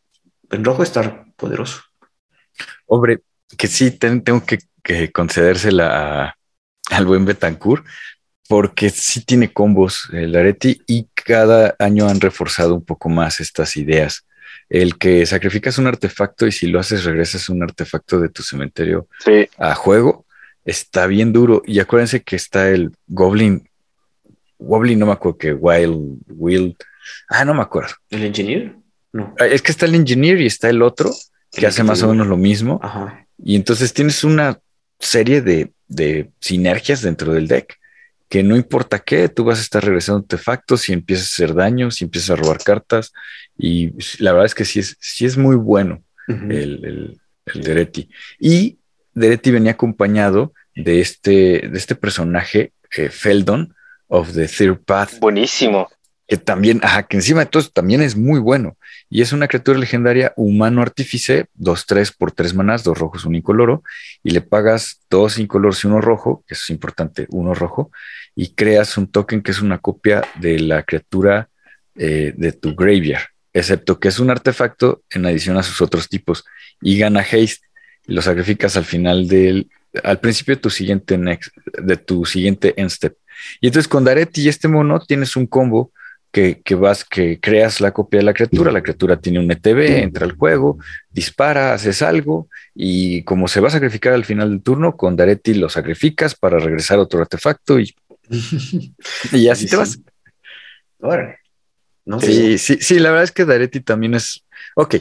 [0.52, 1.82] en rojo estar poderoso.
[2.86, 3.20] Hombre,
[3.58, 6.36] que sí ten- tengo que, que concedérsela
[6.90, 7.86] al buen Betancourt,
[8.50, 13.78] porque sí tiene combos el Areti y cada año han reforzado un poco más estas
[13.78, 14.26] ideas.
[14.70, 19.08] El que sacrificas un artefacto y si lo haces regresas un artefacto de tu cementerio
[19.58, 20.26] a juego,
[20.66, 21.62] está bien duro.
[21.66, 23.70] Y acuérdense que está el Goblin,
[24.58, 26.76] Goblin no me acuerdo que Wild, Wild,
[27.30, 27.94] ah, no me acuerdo.
[28.10, 28.76] ¿El Engineer?
[29.12, 29.36] No.
[29.40, 31.12] Ah, es que está el Engineer y está el otro
[31.52, 32.82] que hace más o menos lo mismo.
[33.38, 34.60] Y entonces tienes una
[35.00, 37.78] serie de, de sinergias dentro del deck
[38.34, 41.92] que no importa qué, tú vas a estar regresando artefactos y empiezas a hacer daño,
[41.92, 43.14] si empiezas a robar cartas.
[43.56, 48.10] Y la verdad es que sí es, sí es muy bueno el, el, el Dereti.
[48.40, 48.80] Y
[49.14, 53.76] Dereti venía acompañado de este, de este personaje, eh, Feldon
[54.08, 55.20] of the Third Path.
[55.20, 55.88] Buenísimo.
[56.28, 58.78] Que también, ajá, que encima de todo también es muy bueno.
[59.10, 63.84] Y es una criatura legendaria humano artífice, 2-3 por 3 manás, dos rojos, un incoloro,
[64.24, 67.92] y le pagas dos incoloros y uno rojo, que eso es importante, uno rojo,
[68.36, 71.50] y creas un token que es una copia de la criatura
[71.96, 76.44] eh, de tu graveyard, excepto que es un artefacto en adición a sus otros tipos
[76.82, 77.68] y gana haste.
[78.06, 79.70] Lo sacrificas al final del,
[80.04, 83.16] al principio de tu siguiente next, de tu siguiente end step.
[83.62, 85.92] Y entonces con Daretti y este mono tienes un combo
[86.34, 90.02] que, que, vas, que creas la copia de la criatura, la criatura tiene un ETB,
[90.02, 90.80] entra al juego,
[91.12, 95.54] dispara, haces algo, y como se va a sacrificar al final del turno, con Daretti
[95.54, 97.96] lo sacrificas para regresar otro artefacto y
[99.32, 100.00] y así te vas.
[102.22, 104.44] sí, sí, sí, la verdad es que Daretti también es.
[104.76, 104.96] Ok,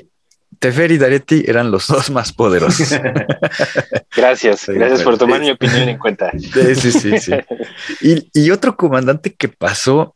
[0.59, 2.91] Teferi y Daretti eran los dos más poderosos.
[4.17, 6.31] gracias, gracias por tomar mi opinión en cuenta.
[6.39, 7.33] Sí, sí, sí.
[8.01, 10.15] Y, y, otro comandante que pasó,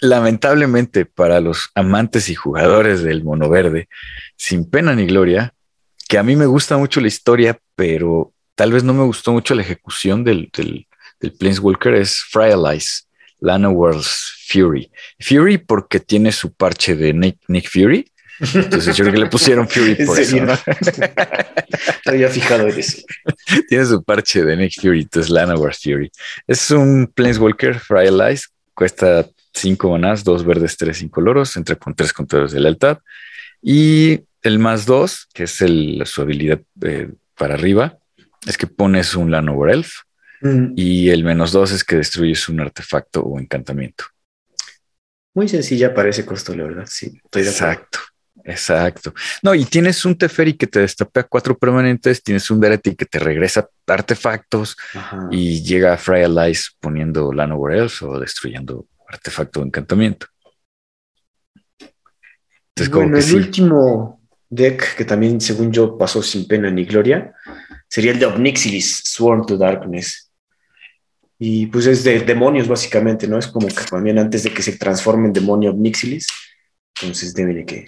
[0.00, 3.88] lamentablemente, para los amantes y jugadores del Mono Verde,
[4.36, 5.54] sin pena ni gloria,
[6.08, 9.54] que a mí me gusta mucho la historia, pero tal vez no me gustó mucho
[9.54, 10.86] la ejecución del, del,
[11.20, 13.04] del Planeswalker es Fryalize,
[13.40, 14.90] Lana World's Fury.
[15.20, 18.10] Fury porque tiene su parche de Nick, Fury.
[18.38, 20.36] Entonces yo creo que le pusieron Fury por eso.
[20.36, 20.58] ¿no?
[22.06, 23.02] había fijado en eso.
[23.68, 26.10] Tiene su parche de Nick Fury, entonces Lana World's Fury.
[26.46, 29.26] Es un Planeswalker Fryalize, cuesta
[29.56, 32.98] 5 manás, 2 verdes, 3 incoloros, entra con 3 contadores de lealtad.
[33.60, 37.98] Y el más 2, que es el, su habilidad eh, para arriba,
[38.46, 40.06] es que pones un Llanowar Elf
[40.40, 40.72] Mm.
[40.76, 44.04] Y el menos dos es que destruyes un artefacto o encantamiento.
[45.34, 46.86] Muy sencilla para ese costo, la verdad.
[46.88, 47.98] Sí, exacto.
[48.44, 49.12] Exacto.
[49.42, 53.18] No, y tienes un Teferi que te destapea cuatro permanentes, tienes un Dereti que te
[53.18, 54.76] regresa artefactos
[55.32, 60.26] y llega a Fry Allies poniendo Lano Elf o destruyendo artefacto o encantamiento.
[62.74, 67.34] Entonces, bueno, el último deck que también, según yo, pasó sin pena ni gloria
[67.88, 70.30] sería el de Obnixilis, Sworn to Darkness.
[71.38, 73.38] Y pues es de demonios, básicamente, ¿no?
[73.38, 76.26] Es como que también antes de que se transforme en demonio Nixilis.
[76.94, 77.86] Entonces debe que.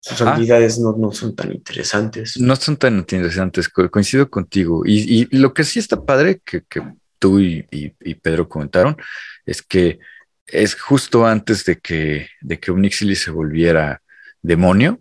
[0.00, 0.34] Sus ah.
[0.34, 2.38] habilidades no, no, son tan interesantes.
[2.38, 4.82] No son tan interesantes, coincido contigo.
[4.84, 6.80] Y, y lo que sí está padre, que, que
[7.18, 7.90] tú y,
[8.22, 8.96] Pedro comentaron,
[9.44, 9.98] es que
[10.46, 14.02] es justo antes de que, de que se volviera
[14.42, 15.00] demonio.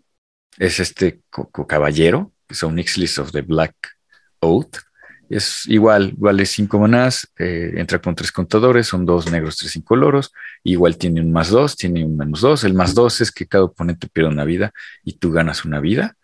[0.57, 1.21] Es este
[1.67, 3.75] caballero, que es Omnixilis of the Black
[4.39, 4.77] Oath
[5.29, 10.31] es igual, vale 5 manás, eh, entra con tres contadores, son dos negros, tres incoloros.
[10.63, 12.63] Igual tiene un más 2, tiene un menos 2.
[12.63, 14.71] El más 2 es que cada oponente pierde una vida
[15.03, 16.15] y tú ganas una vida.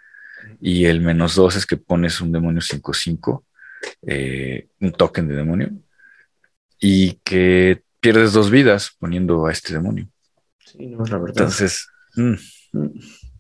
[0.60, 3.44] Y el menos 2 es que pones un demonio 5-5,
[4.06, 5.70] eh, un token de demonio,
[6.80, 10.08] y que pierdes dos vidas poniendo a este demonio.
[10.66, 11.38] Sí, no, la verdad.
[11.38, 12.34] Entonces, mm.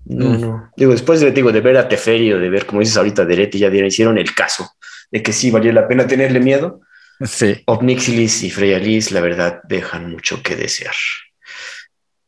[0.05, 0.72] no, no.
[0.77, 3.69] Digo, después de, digo, de ver a Teferio, de ver, como dices ahorita, Derete, ya
[3.69, 4.69] hicieron el caso
[5.11, 6.81] de que sí valió la pena tenerle miedo.
[7.23, 7.61] Sí.
[7.68, 10.95] Obnixilis y Freyalis, la verdad, dejan mucho que desear.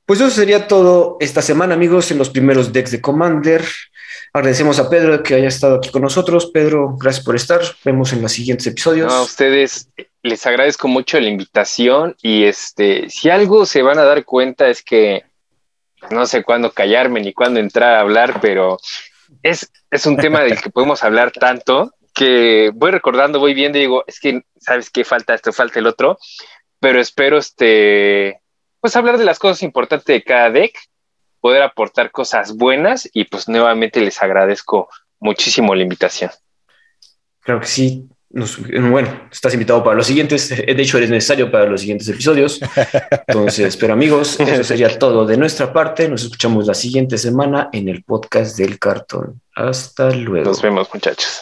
[0.06, 3.66] Pues eso sería todo esta semana, amigos, en los primeros decks de Commander.
[4.36, 6.48] Agradecemos a Pedro que haya estado aquí con nosotros.
[6.48, 7.62] Pedro, gracias por estar.
[7.86, 9.14] Vemos en los siguientes episodios.
[9.14, 9.90] a ustedes
[10.24, 14.82] les agradezco mucho la invitación y este, si algo se van a dar cuenta es
[14.82, 15.24] que
[16.10, 18.80] no sé cuándo callarme ni cuándo entrar a hablar, pero
[19.44, 23.82] es, es un tema del que podemos hablar tanto que voy recordando, voy viendo y
[23.82, 25.04] digo, es que, ¿sabes qué?
[25.04, 26.18] Falta esto, falta el otro,
[26.80, 28.40] pero espero, este,
[28.80, 30.76] pues hablar de las cosas importantes de cada deck,
[31.44, 34.88] poder aportar cosas buenas y pues nuevamente les agradezco
[35.20, 36.32] muchísimo la invitación.
[37.42, 38.08] Claro que sí.
[38.30, 40.48] bueno, estás invitado para los siguientes.
[40.48, 42.62] De hecho, eres necesario para los siguientes episodios.
[43.28, 46.08] Entonces, pero amigos, eso sería todo de nuestra parte.
[46.08, 49.42] Nos escuchamos la siguiente semana en el podcast del cartón.
[49.54, 50.46] Hasta luego.
[50.46, 51.42] Nos vemos, muchachos.